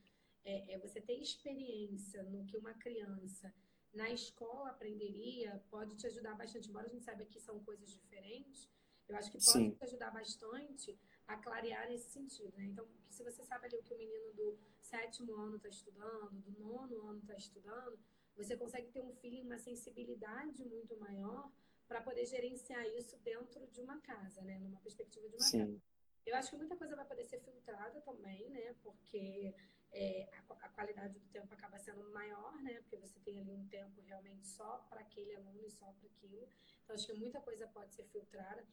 [0.43, 3.53] é, é você ter experiência no que uma criança
[3.93, 8.69] na escola aprenderia pode te ajudar bastante, embora a gente saiba que são coisas diferentes,
[9.07, 9.71] eu acho que pode Sim.
[9.71, 10.97] te ajudar bastante
[11.27, 12.65] a clarear esse sentido, né?
[12.65, 16.51] Então, se você sabe ali o que o menino do sétimo ano está estudando, do
[16.59, 17.97] nono ano está estudando,
[18.35, 21.49] você consegue ter um feeling, uma sensibilidade muito maior
[21.87, 24.57] para poder gerenciar isso dentro de uma casa, né?
[24.59, 25.59] Numa perspectiva de uma Sim.
[25.59, 25.81] casa.
[26.25, 28.75] Eu acho que muita coisa vai poder ser filtrada também, né?
[28.81, 29.53] Porque
[29.91, 32.81] é, a, a, qualidade do tempo acaba sendo maior, né?
[32.81, 36.47] Porque você tem ali um tempo realmente só para aquele aluno e só para aquilo.
[36.83, 38.65] Então, acho que muita coisa pode ser filtrada.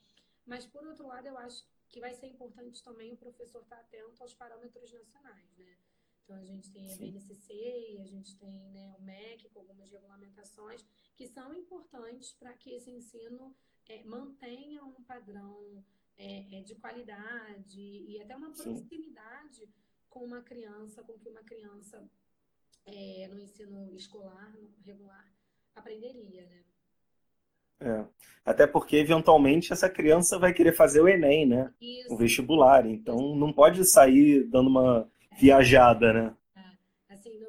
[0.46, 4.22] Mas, por outro lado, eu acho que vai ser importante também o professor estar atento
[4.22, 5.76] aos parâmetros nacionais, né?
[6.24, 10.84] Então, a gente tem a BNCC a gente tem né, o MEC com algumas regulamentações
[11.22, 13.54] que são importantes para que esse ensino
[13.88, 15.84] é, mantenha um padrão
[16.18, 19.72] é, é, de qualidade e até uma proximidade Sim
[20.12, 22.06] com uma criança, com que uma criança
[22.84, 25.26] é, no ensino escolar, no regular,
[25.74, 26.64] aprenderia, né?
[27.80, 28.06] É.
[28.44, 31.72] Até porque, eventualmente, essa criança vai querer fazer o Enem, né?
[31.80, 32.12] Isso.
[32.12, 32.86] O vestibular.
[32.86, 36.36] Então, não pode sair dando uma viajada, né?
[36.56, 37.14] É.
[37.14, 37.48] Assim, não,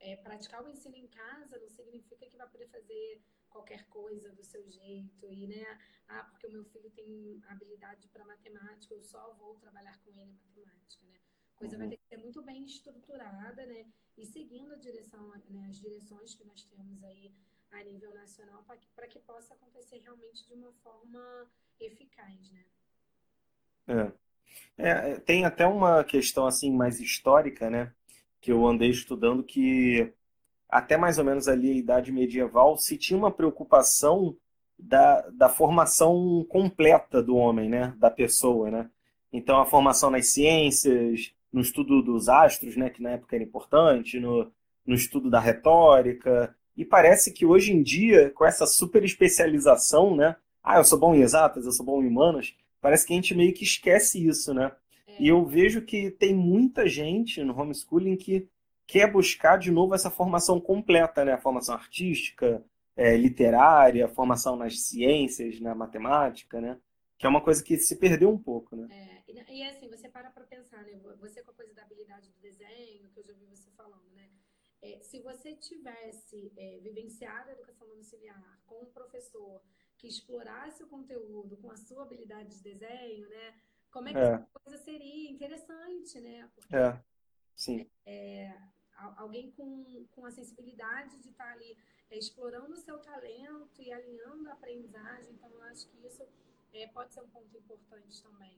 [0.00, 4.44] é, praticar o ensino em casa não significa que vai poder fazer qualquer coisa do
[4.44, 5.32] seu jeito.
[5.32, 5.78] E, né?
[6.08, 10.32] Ah, porque o meu filho tem habilidade para matemática, eu só vou trabalhar com ele
[10.32, 11.18] em matemática, né?
[11.56, 13.86] coisa vai ter que ser muito bem estruturada, né?
[14.16, 17.34] E seguindo a direção, né, as direções que nós temos aí
[17.70, 21.46] a nível nacional para que, que possa acontecer realmente de uma forma
[21.78, 22.64] eficaz, né?
[23.86, 24.12] É.
[24.78, 25.20] é.
[25.20, 27.94] Tem até uma questão assim mais histórica, né?
[28.40, 30.14] Que eu andei estudando que
[30.70, 34.36] até mais ou menos ali a idade medieval se tinha uma preocupação
[34.78, 37.94] da, da formação completa do homem, né?
[37.98, 38.90] Da pessoa, né?
[39.32, 44.20] Então a formação nas ciências, no estudo dos astros, né, que na época era importante,
[44.20, 44.50] no,
[44.86, 46.54] no estudo da retórica.
[46.76, 50.36] E parece que hoje em dia, com essa super especialização, né?
[50.62, 53.34] Ah, eu sou bom em exatas, eu sou bom em humanas, parece que a gente
[53.34, 54.72] meio que esquece isso, né?
[55.06, 55.22] É.
[55.22, 58.46] E eu vejo que tem muita gente no homeschooling que
[58.90, 61.32] quer buscar de novo essa formação completa, né?
[61.32, 62.64] A formação artística,
[62.96, 66.76] é, literária, formação nas ciências, na matemática, né?
[67.16, 68.88] Que é uma coisa que se perdeu um pouco, né?
[68.90, 69.20] É.
[69.52, 70.98] E, assim, você para para pensar, né?
[71.20, 74.28] Você com a coisa da habilidade do desenho, que eu já ouvi você falando, né?
[74.82, 79.62] É, se você tivesse é, vivenciado a educação domiciliar com um professor
[79.98, 83.54] que explorasse o conteúdo com a sua habilidade de desenho, né?
[83.92, 84.22] Como é que é.
[84.22, 86.50] essa coisa seria interessante, né?
[86.56, 87.00] Porque, é,
[87.54, 87.88] sim.
[88.04, 88.52] É,
[89.16, 91.76] alguém com, com a sensibilidade de estar ali
[92.10, 96.22] é, explorando o seu talento e alinhando a aprendizagem, então eu acho que isso
[96.74, 98.52] é, pode ser um ponto importante também.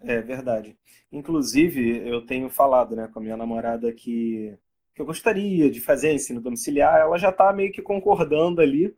[0.00, 0.76] É verdade.
[1.12, 4.58] Inclusive, eu tenho falado, né, com a minha namorada que,
[4.94, 8.96] que eu gostaria de fazer ensino domiciliar, ela já está meio que concordando ali.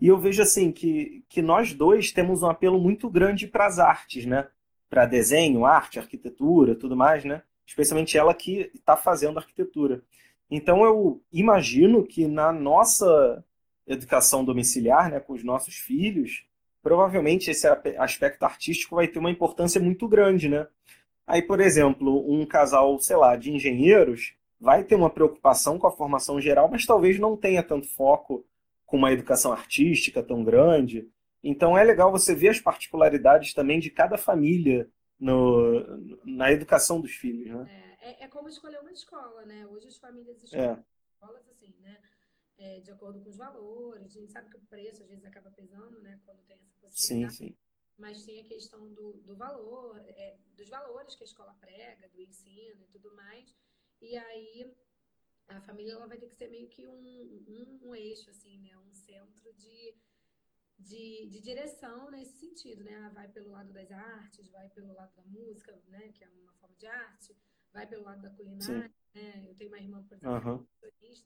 [0.00, 3.78] E eu vejo assim que, que nós dois temos um apelo muito grande para as
[3.78, 4.48] artes, né?
[4.92, 7.42] para desenho, arte, arquitetura, tudo mais, né?
[7.72, 10.02] Especialmente ela que está fazendo arquitetura.
[10.50, 13.42] Então eu imagino que na nossa
[13.86, 16.44] educação domiciliar, né, com os nossos filhos,
[16.82, 17.66] provavelmente esse
[17.96, 20.66] aspecto artístico vai ter uma importância muito grande, né?
[21.26, 25.92] Aí, por exemplo, um casal, sei lá, de engenheiros vai ter uma preocupação com a
[25.96, 28.44] formação geral, mas talvez não tenha tanto foco
[28.84, 31.08] com uma educação artística tão grande.
[31.42, 34.86] Então é legal você ver as particularidades também de cada família
[35.22, 37.96] no, na educação dos filhos, né?
[38.00, 39.64] É, é, é como escolher uma escola, né?
[39.68, 40.84] Hoje as famílias escolhem é.
[41.14, 42.02] escolas assim, né?
[42.58, 44.16] É, de acordo com os valores.
[44.16, 46.20] A gente sabe que o preço às vezes acaba pesando, né?
[46.24, 47.34] Quando tem essa possibilidade.
[47.36, 47.56] Sim, sim.
[47.96, 52.20] Mas tem a questão do, do valor, é, dos valores que a escola prega, do
[52.20, 53.54] ensino e tudo mais.
[54.00, 54.74] E aí
[55.46, 58.76] a família ela vai ter que ser meio que um, um, um eixo, assim, né?
[58.76, 59.94] Um centro de,
[60.82, 63.10] de, de, direção nesse sentido, né?
[63.14, 66.10] Vai pelo lado das artes, vai pelo lado da música, né?
[66.14, 67.36] Que é uma forma de arte,
[67.72, 69.20] vai pelo lado da culinária, Sim.
[69.20, 69.46] né?
[69.48, 70.66] Eu tenho uma irmã, por exemplo, uhum.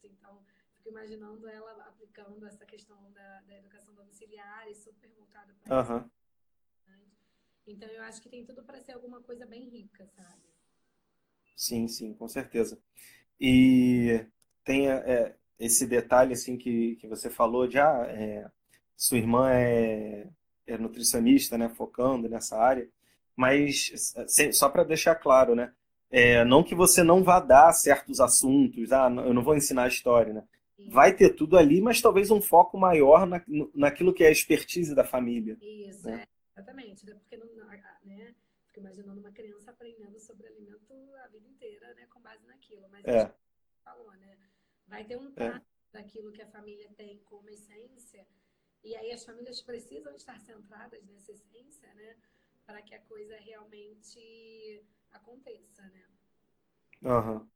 [0.05, 0.45] então
[0.77, 5.99] fico imaginando ela aplicando essa questão da, da educação domiciliar e super voltada para uhum.
[5.99, 6.11] isso.
[7.67, 10.43] Então eu acho que tem tudo para ser alguma coisa bem rica, sabe?
[11.57, 12.81] Sim, sim, com certeza.
[13.41, 14.25] E
[14.65, 18.51] tem é, esse detalhe assim que, que você falou de ah, é,
[18.97, 20.29] sua irmã é,
[20.67, 22.89] é nutricionista, né, focando nessa área,
[23.35, 23.93] mas
[24.53, 25.73] só para deixar claro, né,
[26.11, 29.89] é, não que você não vá dar certos assuntos, ah, eu não vou ensinar a
[29.89, 30.45] história, né?
[30.89, 33.43] Vai ter tudo ali, mas talvez um foco maior na,
[33.75, 35.57] naquilo que é a expertise da família.
[35.61, 36.23] Isso, né?
[36.23, 37.07] é, exatamente.
[37.07, 37.15] Né?
[37.15, 37.47] Porque não,
[38.05, 38.35] né,
[38.67, 40.95] fico imaginando uma criança aprendendo sobre alimento
[41.25, 42.87] a vida inteira, né, com base naquilo.
[42.91, 43.33] Mas é.
[43.83, 44.37] falou, né?
[44.87, 45.99] Vai ter um traço é.
[45.99, 48.27] daquilo que a família tem como essência,
[48.85, 52.17] e aí as famílias precisam estar centradas nessa essência, né?
[52.65, 56.05] Para que a coisa realmente aconteça, né?
[57.03, 57.47] Uhum.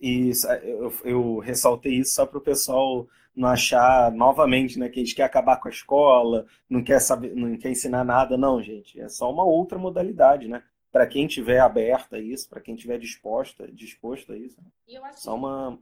[0.00, 0.30] E
[0.62, 5.14] eu, eu ressaltei isso só para o pessoal não achar novamente, né, que a gente
[5.14, 8.98] quer acabar com a escola, não quer saber, não quer ensinar nada, não, gente.
[8.98, 10.62] É só uma outra modalidade, né?
[10.90, 14.56] Para quem tiver aberta a isso, para quem tiver disposta, disposto a isso.
[14.88, 15.78] E eu acho só uma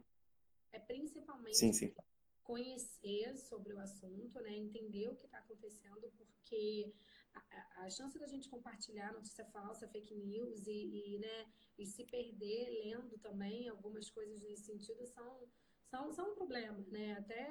[0.73, 1.93] é principalmente sim, sim.
[2.45, 6.93] Conhecer sobre o assunto, né, entender o que está acontecendo, porque
[7.33, 12.05] a, a, chance da gente compartilhar notícia falsa, fake news e, e né, e se
[12.05, 15.49] perder lendo também algumas coisas nesse sentido são,
[15.89, 17.13] são, são um problema, né?
[17.13, 17.45] Até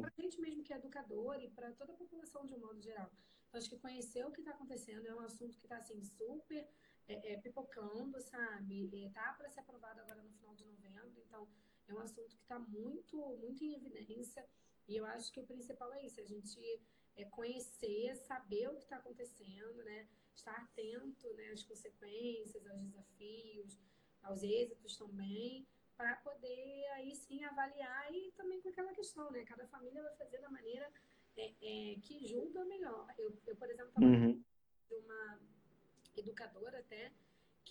[0.00, 2.82] para a gente mesmo que é educador e para toda a população de um modo
[2.82, 3.10] geral.
[3.48, 6.68] Então, acho que conhecer o que está acontecendo é um assunto que está assim, super
[7.06, 8.90] é, é, pipocando, sabe?
[9.06, 11.48] Está para ser aprovado agora no final de novembro, então
[11.92, 14.44] é um assunto que está muito, muito em evidência.
[14.88, 16.80] E eu acho que o principal é isso, a gente
[17.16, 20.08] é conhecer, saber o que está acontecendo, né?
[20.34, 23.78] estar atento né, às consequências, aos desafios,
[24.22, 25.66] aos êxitos também,
[25.96, 29.44] para poder aí sim avaliar e também com aquela questão, né?
[29.44, 30.90] Cada família vai fazer da maneira
[31.36, 33.06] é, é, que julga melhor.
[33.18, 34.42] Eu, eu por exemplo, estava uhum.
[34.88, 35.40] de uma
[36.16, 37.12] educadora até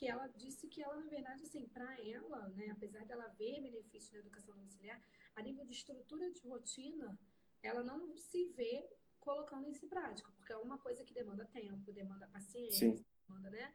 [0.01, 4.11] que ela disse que ela, na verdade, assim, para ela, né, apesar dela ver benefícios
[4.11, 4.99] na educação domiciliar,
[5.35, 7.19] a nível de estrutura de rotina,
[7.61, 8.83] ela não se vê
[9.19, 13.05] colocando isso em prática, porque é uma coisa que demanda tempo, demanda paciência, Sim.
[13.27, 13.71] demanda, né?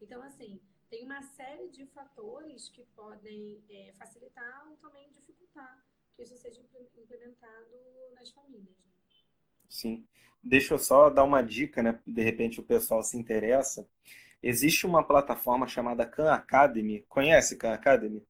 [0.00, 6.22] Então, assim, tem uma série de fatores que podem é, facilitar ou também dificultar que
[6.22, 6.60] isso seja
[6.96, 7.74] implementado
[8.14, 8.78] nas famílias.
[8.78, 8.92] Né?
[9.68, 10.06] Sim.
[10.40, 12.00] Deixa eu só dar uma dica, né?
[12.06, 13.88] De repente o pessoal se interessa.
[14.46, 17.04] Existe uma plataforma chamada Khan Academy.
[17.08, 18.22] Conhece Khan Academy?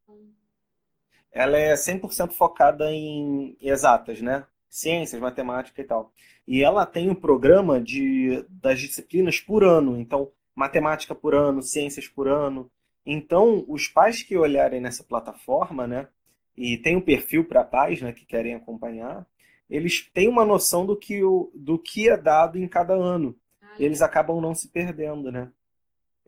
[1.32, 4.46] Ela é 100% focada em exatas, né?
[4.74, 6.12] ciências, matemática e tal.
[6.46, 9.96] E ela tem um programa de, das disciplinas por ano.
[9.96, 12.68] Então, matemática por ano, ciências por ano.
[13.06, 16.08] Então, os pais que olharem nessa plataforma, né,
[16.56, 19.24] e tem um perfil para pais, né, que querem acompanhar,
[19.70, 23.36] eles têm uma noção do que, o, do que é dado em cada ano.
[23.62, 25.50] Ah, eles acabam não se perdendo, né?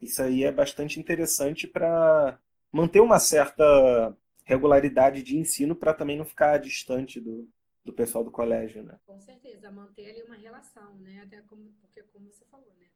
[0.00, 2.38] Isso aí é bastante interessante para
[2.70, 7.48] manter uma certa regularidade de ensino para também não ficar distante do,
[7.84, 8.98] do pessoal do colégio, né?
[9.06, 11.22] Com certeza, manter ali uma relação, né?
[11.24, 12.86] Até como, porque como você falou, né?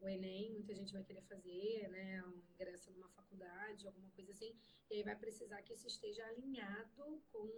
[0.00, 2.22] O Enem, muita gente vai querer fazer, né?
[2.24, 4.54] Um ingresso numa faculdade, alguma coisa assim,
[4.90, 7.48] e aí vai precisar que isso esteja alinhado com,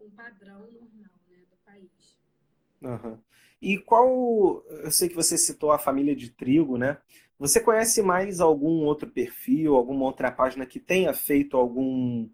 [0.00, 1.44] o padrão normal, né?
[1.50, 2.18] Do país.
[2.84, 3.18] Uhum.
[3.62, 6.98] E qual, eu sei que você citou a família de trigo, né?
[7.38, 12.28] Você conhece mais algum outro perfil, alguma outra página que tenha feito algum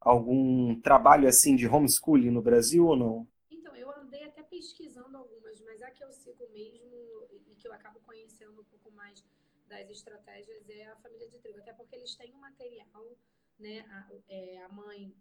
[0.00, 3.28] algum trabalho assim de homeschooling no Brasil ou não?
[3.50, 7.72] Então, eu andei até pesquisando algumas, mas a que eu sigo mesmo e que eu
[7.72, 9.22] acabo conhecendo um pouco mais
[9.68, 13.18] das estratégias é a família de trigo, até porque eles têm um material,
[13.58, 13.80] né?
[13.90, 15.14] A, é, a mãe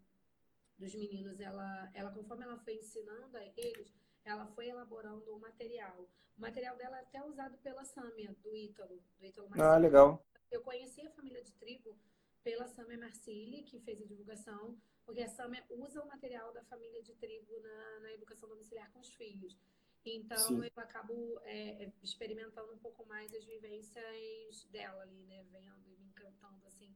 [0.77, 3.93] dos meninos, ela, ela conforme ela foi ensinando a eles,
[4.29, 6.07] ela foi elaborando um material.
[6.37, 10.25] O material dela é até usado pela Sâmia, do Ítalo, do Ítalo Ah, legal.
[10.51, 11.97] Eu conheci a família de trigo
[12.43, 17.01] pela Sâmia Marcilli, que fez a divulgação, porque a Sâmia usa o material da família
[17.03, 19.57] de trigo na, na educação domiciliar com os filhos.
[20.05, 20.63] Então, Sim.
[20.63, 25.43] eu acabo é, é, experimentando um pouco mais as vivências dela ali, né?
[25.51, 26.95] Vendo e me encantando, assim,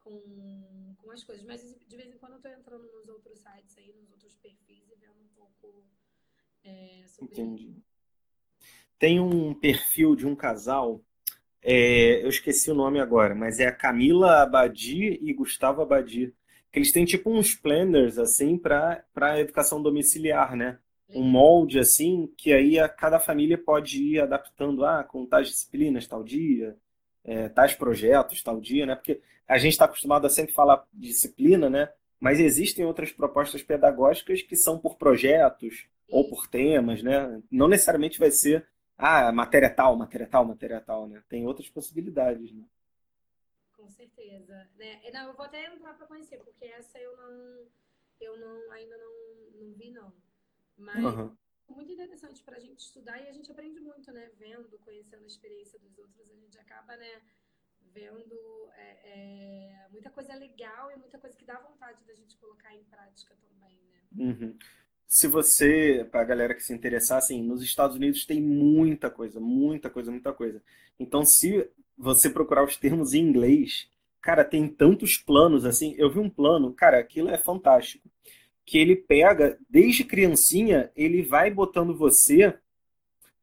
[0.00, 1.44] com, com as coisas.
[1.44, 4.90] Mas, de vez em quando, eu estou entrando nos outros sites aí, nos outros perfis
[4.90, 5.84] e vendo um pouco
[7.10, 7.76] sobre Entendi.
[8.98, 11.00] Tem um perfil de um casal,
[11.62, 16.34] é, eu esqueci o nome agora, mas é a Camila Abadi e Gustavo Abadi.
[16.72, 20.78] Que eles têm tipo uns planners, assim, para educação domiciliar, né?
[21.14, 26.06] um molde assim, que aí a, cada família pode ir adaptando, ah, com tais disciplinas
[26.06, 26.76] tal dia,
[27.24, 28.94] é, tais projetos tal dia, né?
[28.94, 31.88] Porque a gente está acostumado a sempre falar disciplina, né?
[32.18, 37.42] Mas existem outras propostas pedagógicas que são por projetos ou por temas, né?
[37.50, 41.22] Não necessariamente vai ser, ah, matéria tal, matéria tal, matéria tal, né?
[41.28, 42.64] Tem outras possibilidades, né?
[43.76, 44.68] Com certeza.
[44.76, 45.00] Né?
[45.12, 47.66] Não, eu vou até entrar para conhecer, porque essa eu não,
[48.20, 50.12] eu não ainda não, não vi, não.
[50.76, 51.36] Mas uhum.
[51.68, 54.30] é muito interessante para a gente estudar e a gente aprende muito, né?
[54.38, 57.22] Vendo, conhecendo a experiência dos outros, a gente acaba, né?
[57.92, 62.74] Vendo é, é, muita coisa legal e muita coisa que dá vontade da gente colocar
[62.74, 64.00] em prática também, né?
[64.16, 64.58] Uhum.
[65.10, 69.40] Se você, para a galera que se interessar, assim, nos Estados Unidos tem muita coisa,
[69.40, 70.62] muita coisa, muita coisa.
[71.00, 73.88] Então, se você procurar os termos em inglês,
[74.20, 75.96] cara, tem tantos planos, assim.
[75.98, 78.08] Eu vi um plano, cara, aquilo é fantástico
[78.70, 82.56] que ele pega, desde criancinha, ele vai botando você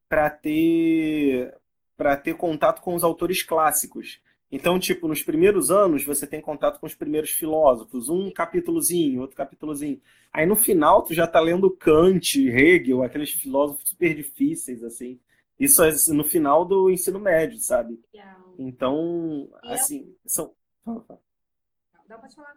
[0.08, 1.54] para ter
[1.98, 4.22] para ter contato com os autores clássicos.
[4.52, 9.36] Então, tipo, nos primeiros anos você tem contato com os primeiros filósofos, um capítulozinho, outro
[9.36, 10.02] capítulozinho.
[10.32, 15.20] Aí no final tu já tá lendo Kant, Hegel, aqueles filósofos super difíceis assim.
[15.60, 18.00] Isso é no final do ensino médio, sabe?
[18.58, 20.54] Então, assim, são
[22.08, 22.56] Dá pra falar.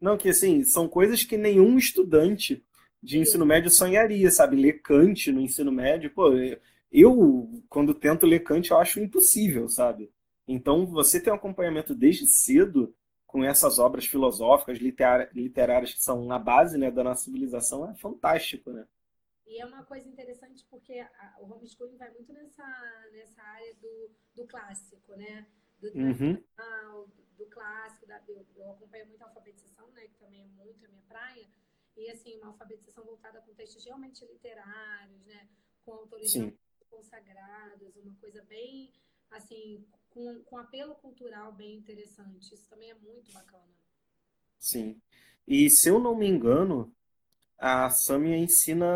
[0.00, 2.64] Não, que assim, são coisas que nenhum estudante
[3.02, 4.56] de ensino médio sonharia, sabe?
[4.56, 6.30] Ler Kant no ensino médio, pô,
[6.92, 10.10] eu, quando tento ler Kant, eu acho impossível, sabe?
[10.46, 12.94] Então, você tem um acompanhamento desde cedo
[13.26, 18.70] com essas obras filosóficas, literárias que são a base né, da nossa civilização, é fantástico,
[18.70, 18.86] né?
[19.46, 22.64] E é uma coisa interessante porque a, o homeschooling vai muito nessa,
[23.12, 25.46] nessa área do, do clássico, né?
[25.80, 26.42] Do uhum
[27.36, 30.88] do clássico, da, eu, eu acompanho muito a alfabetização, né, que também é muito a
[30.88, 31.46] minha praia,
[31.96, 35.48] e assim, uma alfabetização voltada com textos realmente literários, né,
[35.84, 36.32] com autores
[36.90, 38.92] consagrados, uma coisa bem,
[39.30, 39.86] assim,
[40.16, 42.54] com, com apelo cultural bem interessante.
[42.54, 43.68] Isso também é muito bacana.
[44.58, 45.00] Sim.
[45.46, 46.90] E se eu não me engano,
[47.58, 48.86] a Samia ensina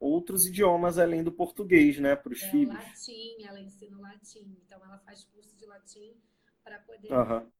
[0.00, 2.84] outros idiomas além do português, né, para os é, filhos.
[2.84, 4.56] Latim, ela ensina o latim.
[4.64, 6.14] Então ela faz curso de latim
[6.62, 7.50] para poder uhum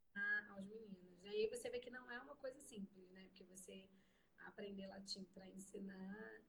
[0.50, 1.22] aos meninos.
[1.22, 3.24] E aí você vê que não é uma coisa simples, né?
[3.28, 3.88] Porque você
[4.46, 6.42] aprender latim para ensinar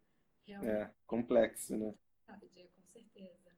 [0.45, 0.69] realmente.
[0.69, 1.93] É, complexo, né?
[2.27, 3.48] É, com certeza.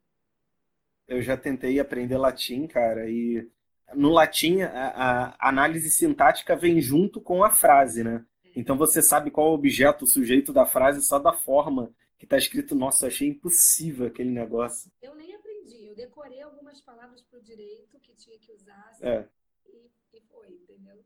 [1.11, 3.45] Eu já tentei aprender latim, cara, e
[3.93, 8.25] no latim a, a análise sintática vem junto com a frase, né?
[8.55, 12.25] Então você sabe qual é o objeto, o sujeito da frase só da forma que
[12.25, 12.75] está escrito.
[12.75, 14.89] Nossa, achei impossível aquele negócio.
[15.01, 18.89] Eu nem aprendi, eu decorei algumas palavras para o direito que tinha que usar.
[18.91, 19.27] Assim, é
[20.13, 21.03] e foi, entendeu?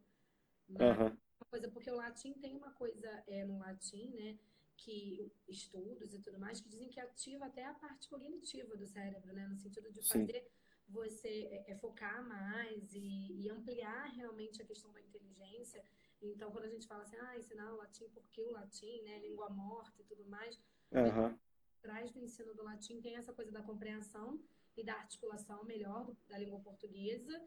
[0.70, 1.18] Mas, uhum.
[1.50, 4.38] coisa, porque o latim tem uma coisa é, no latim, né?
[4.78, 9.34] Que estudos e tudo mais que dizem que ativa até a parte cognitiva do cérebro,
[9.34, 9.48] né?
[9.48, 10.50] No sentido de fazer Sim.
[10.90, 15.84] você é, é, focar mais e, e, ampliar realmente a questão da inteligência.
[16.22, 19.20] Então, quando a gente fala assim, ah, ensinar o latim porque o latim, né?
[19.20, 20.60] Língua morta e tudo mais.
[20.92, 21.38] Uhum.
[21.80, 24.40] Atrás do ensino do latim tem essa coisa da compreensão
[24.76, 27.42] e da articulação melhor do, da língua portuguesa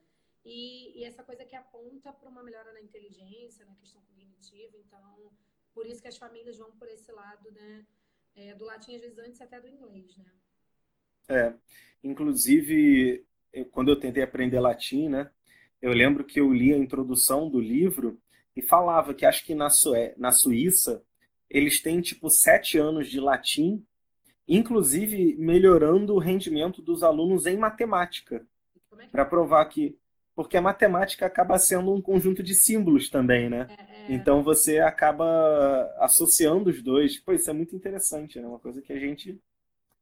[0.44, 4.76] e, e essa coisa que aponta para uma melhora na inteligência, na questão cognitiva.
[4.78, 5.32] Então,
[5.78, 7.86] por isso que as famílias vão por esse lado, né?
[8.34, 10.32] É, do latim, às vezes, antes até do inglês, né?
[11.28, 11.54] É,
[12.02, 15.30] inclusive, eu, quando eu tentei aprender latim, né?
[15.80, 18.20] Eu lembro que eu li a introdução do livro
[18.56, 21.00] e falava que acho que na, Sué, na Suíça
[21.48, 23.86] eles têm tipo sete anos de latim,
[24.48, 28.44] inclusive melhorando o rendimento dos alunos em matemática.
[28.98, 29.96] É Para provar que
[30.38, 33.66] porque a matemática acaba sendo um conjunto de símbolos também, né?
[33.76, 34.14] É, é...
[34.14, 37.18] Então você acaba associando os dois.
[37.18, 38.46] Pô, isso é muito interessante, né?
[38.46, 39.36] Uma coisa que a gente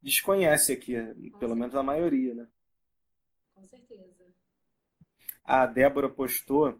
[0.03, 1.55] desconhece aqui, Com pelo certeza.
[1.55, 2.47] menos a maioria, né?
[3.55, 4.27] Com certeza.
[5.43, 6.79] a Débora postou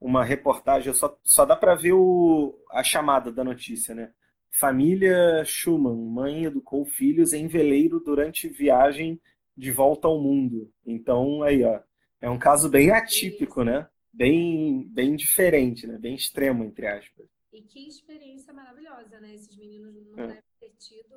[0.00, 4.10] uma reportagem, só, só dá para ver o, a chamada da notícia, né?
[4.50, 9.20] Família Schumann, mãe educou filhos em veleiro durante viagem
[9.54, 10.72] de volta ao mundo.
[10.86, 11.78] Então, aí, ó,
[12.26, 13.88] é um caso bem atípico, né?
[14.12, 15.96] Bem, bem diferente, né?
[15.96, 17.24] Bem extremo, entre aspas.
[17.52, 19.32] E que experiência maravilhosa, né?
[19.32, 20.26] Esses meninos não é.
[20.26, 21.14] devem ter tido,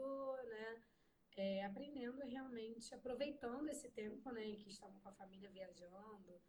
[0.47, 0.77] né?
[1.35, 4.51] É, aprendendo realmente, aproveitando esse tempo, né?
[4.59, 6.39] Que estavam com a família viajando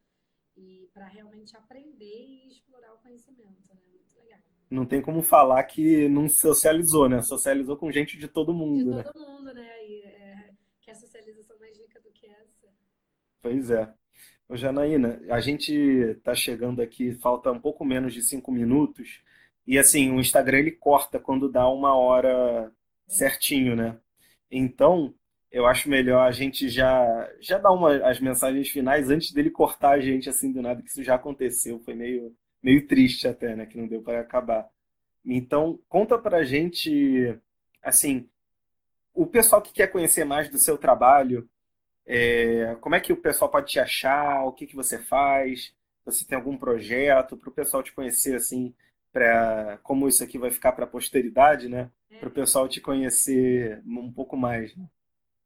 [0.54, 3.80] e para realmente aprender e explorar o conhecimento, né?
[3.90, 4.40] Muito legal.
[4.70, 7.22] Não tem como falar que não socializou, né?
[7.22, 9.02] Socializou com gente de todo mundo, de né?
[9.04, 9.86] todo mundo, né?
[9.86, 10.50] E, é,
[10.82, 12.68] que a socialização mais rica do que essa.
[13.40, 13.99] Pois é.
[14.50, 19.22] Ô, Janaína, a gente está chegando aqui, falta um pouco menos de cinco minutos,
[19.64, 22.72] e assim, o Instagram ele corta quando dá uma hora
[23.06, 23.96] certinho, né?
[24.50, 25.14] Então,
[25.52, 29.90] eu acho melhor a gente já, já dar uma, as mensagens finais antes dele cortar
[29.92, 33.66] a gente assim do nada, que isso já aconteceu, foi meio, meio triste até, né?
[33.66, 34.68] Que não deu para acabar.
[35.24, 37.38] Então, conta pra gente,
[37.84, 38.28] assim,
[39.14, 41.48] o pessoal que quer conhecer mais do seu trabalho,
[42.12, 44.44] é, como é que o pessoal pode te achar?
[44.44, 45.72] O que que você faz?
[46.04, 48.74] Você tem algum projeto para o pessoal te conhecer assim,
[49.12, 51.88] para como isso aqui vai ficar para a posteridade, né?
[52.10, 52.18] É.
[52.18, 54.74] Para o pessoal te conhecer um pouco mais.
[54.74, 54.90] Né?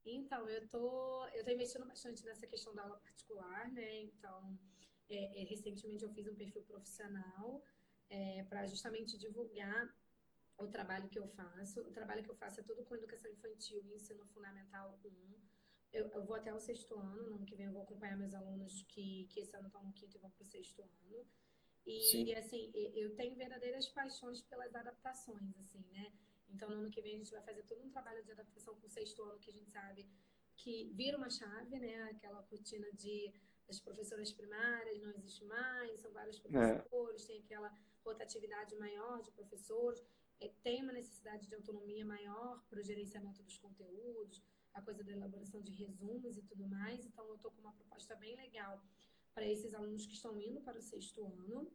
[0.06, 4.00] Então, eu tô, eu tô investindo bastante nessa questão da aula particular, né?
[4.00, 4.58] Então,
[5.10, 7.62] é, é, recentemente eu fiz um perfil profissional
[8.08, 9.94] é, para justamente divulgar
[10.56, 11.82] o trabalho que eu faço.
[11.82, 15.53] O trabalho que eu faço é tudo com educação infantil e ensino fundamental 1
[15.94, 18.34] eu, eu, vou até o sexto ano, no ano que vem eu vou acompanhar meus
[18.34, 21.26] alunos que, que esse ano estão no quinto e vão para o sexto ano.
[21.86, 26.12] E, e, assim, eu tenho verdadeiras paixões pelas adaptações, assim, né?
[26.48, 28.86] Então, no ano que vem a gente vai fazer todo um trabalho de adaptação com
[28.86, 30.08] o sexto ano, que a gente sabe
[30.56, 32.02] que vira uma chave, né?
[32.04, 33.32] Aquela rotina de
[33.68, 36.40] as professoras primárias não existe mais, são vários é.
[36.40, 37.26] professores, é.
[37.26, 37.72] tem aquela
[38.04, 40.02] rotatividade maior de professores,
[40.40, 44.42] é, tem uma necessidade de autonomia maior para o gerenciamento dos conteúdos,
[44.74, 47.04] a coisa da elaboração de resumos e tudo mais.
[47.04, 48.82] Então, eu estou com uma proposta bem legal
[49.34, 51.70] para esses alunos que estão indo para o sexto ano.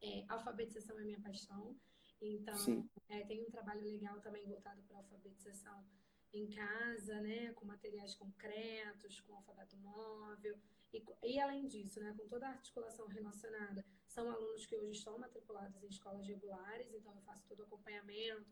[0.00, 1.76] É, alfabetização é minha paixão.
[2.20, 5.84] Então, é, tem um trabalho legal também voltado para alfabetização
[6.32, 10.56] em casa, né, com materiais concretos, com alfabeto móvel.
[10.92, 15.18] E, e, além disso, né, com toda a articulação relacionada, são alunos que hoje estão
[15.18, 18.46] matriculados em escolas regulares, então eu faço todo o acompanhamento,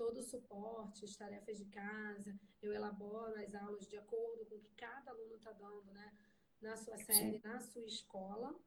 [0.00, 4.58] todo o suporte, as tarefas de casa, eu elaboro as aulas de acordo com o
[4.58, 6.16] que cada aluno está dando, né?
[6.58, 7.40] Na sua série, Sim.
[7.44, 8.58] na sua escola,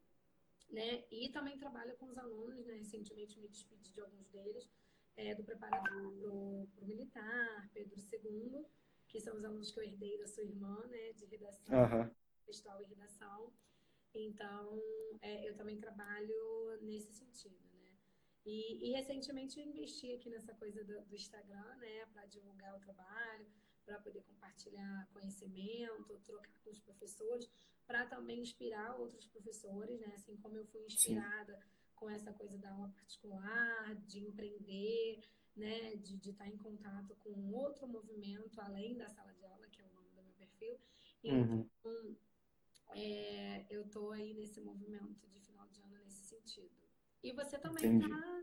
[0.70, 1.04] né?
[1.10, 2.76] E também trabalho com os alunos, né?
[2.76, 4.70] Recentemente me despedi de alguns deles,
[5.18, 8.64] é, do preparatório para o militar, Pedro II,
[9.08, 11.14] que são os alunos que eu herdei da sua irmã, né?
[11.14, 12.12] De redação, uhum.
[12.46, 13.52] textual e redação.
[14.14, 14.80] Então,
[15.20, 17.73] é, eu também trabalho nesse sentido.
[18.46, 22.80] E, e, recentemente eu investi aqui nessa coisa do, do Instagram, né, para divulgar o
[22.80, 23.48] trabalho,
[23.86, 27.50] para poder compartilhar conhecimento, trocar com os professores,
[27.88, 31.62] para também inspirar outros professores, né, assim como eu fui inspirada Sim.
[31.96, 35.22] com essa coisa da aula particular, de empreender,
[35.56, 39.82] né, de, de estar em contato com outro movimento além da sala de aula, que
[39.82, 40.78] é o nome do meu perfil.
[41.24, 42.16] Então, uhum.
[42.90, 46.83] é, eu estou aí nesse movimento de final de ano nesse sentido.
[47.24, 48.42] E você também tá,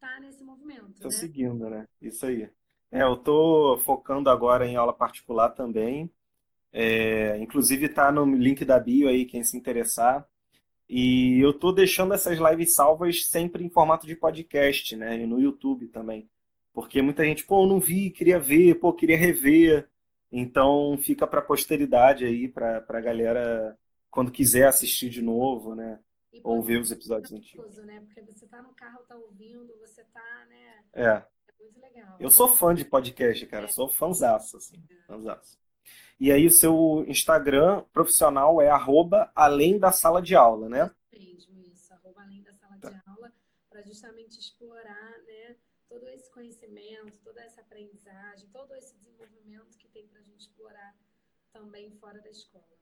[0.00, 1.14] tá nesse movimento, Tô né?
[1.14, 1.88] seguindo, né?
[2.00, 2.48] Isso aí.
[2.90, 6.08] É, eu tô focando agora em aula particular também.
[6.72, 10.26] É, inclusive tá no link da bio aí, quem se interessar.
[10.88, 15.20] E eu tô deixando essas lives salvas sempre em formato de podcast, né?
[15.20, 16.28] E no YouTube também.
[16.72, 19.88] Porque muita gente, pô, não vi, queria ver, pô, queria rever.
[20.30, 23.76] Então fica para posteridade aí, para a galera,
[24.10, 25.98] quando quiser assistir de novo, né?
[26.42, 27.76] Ou ver os episódios antigos.
[27.78, 28.00] Né?
[28.00, 30.84] Porque você tá no carro, tá ouvindo, você tá, né?
[30.92, 31.04] É.
[31.04, 31.24] É
[31.58, 32.16] muito legal.
[32.18, 33.66] Eu sou fã de podcast, cara.
[33.66, 33.68] É.
[33.68, 34.82] Sou fãzaço, assim.
[34.88, 35.02] É.
[35.06, 35.58] Fãzaço.
[36.18, 40.90] E aí o seu Instagram profissional é arroba além da sala de aula, né?
[41.12, 42.90] Mesmo isso, arroba além da sala tá.
[42.90, 43.32] de aula,
[43.68, 45.56] para justamente explorar, né?
[45.88, 50.96] Todo esse conhecimento, toda essa aprendizagem, todo esse desenvolvimento que tem para a gente explorar
[51.52, 52.78] também fora da escola.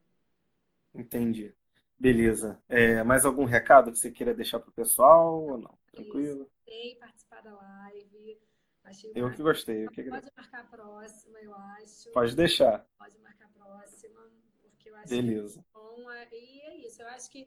[0.95, 1.55] Entendi.
[2.01, 2.59] Beleza.
[2.67, 5.79] É, mais algum recado que você queira deixar para o pessoal ou não?
[5.93, 6.51] Tranquilo?
[6.65, 8.41] Gostei participar da live.
[8.85, 9.85] Achei eu que gostei.
[9.85, 12.11] Eu que pode marcar a próxima, eu acho.
[12.13, 12.87] Pode deixar.
[12.99, 14.19] Pode marcar a próxima,
[14.63, 15.63] porque eu acho Beleza.
[15.75, 16.11] bom.
[16.11, 17.03] É, e é isso.
[17.03, 17.47] Eu acho que,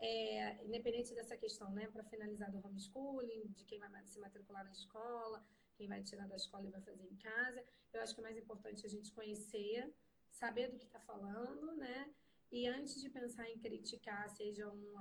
[0.00, 4.72] é, independente dessa questão, né, para finalizar do homeschooling, de quem vai se matricular na
[4.72, 5.46] escola,
[5.76, 8.36] quem vai tirar da escola e vai fazer em casa, eu acho que é mais
[8.36, 9.94] importante a gente conhecer,
[10.28, 12.10] saber do que está falando, né?
[12.52, 14.98] E antes de pensar em criticar, seja um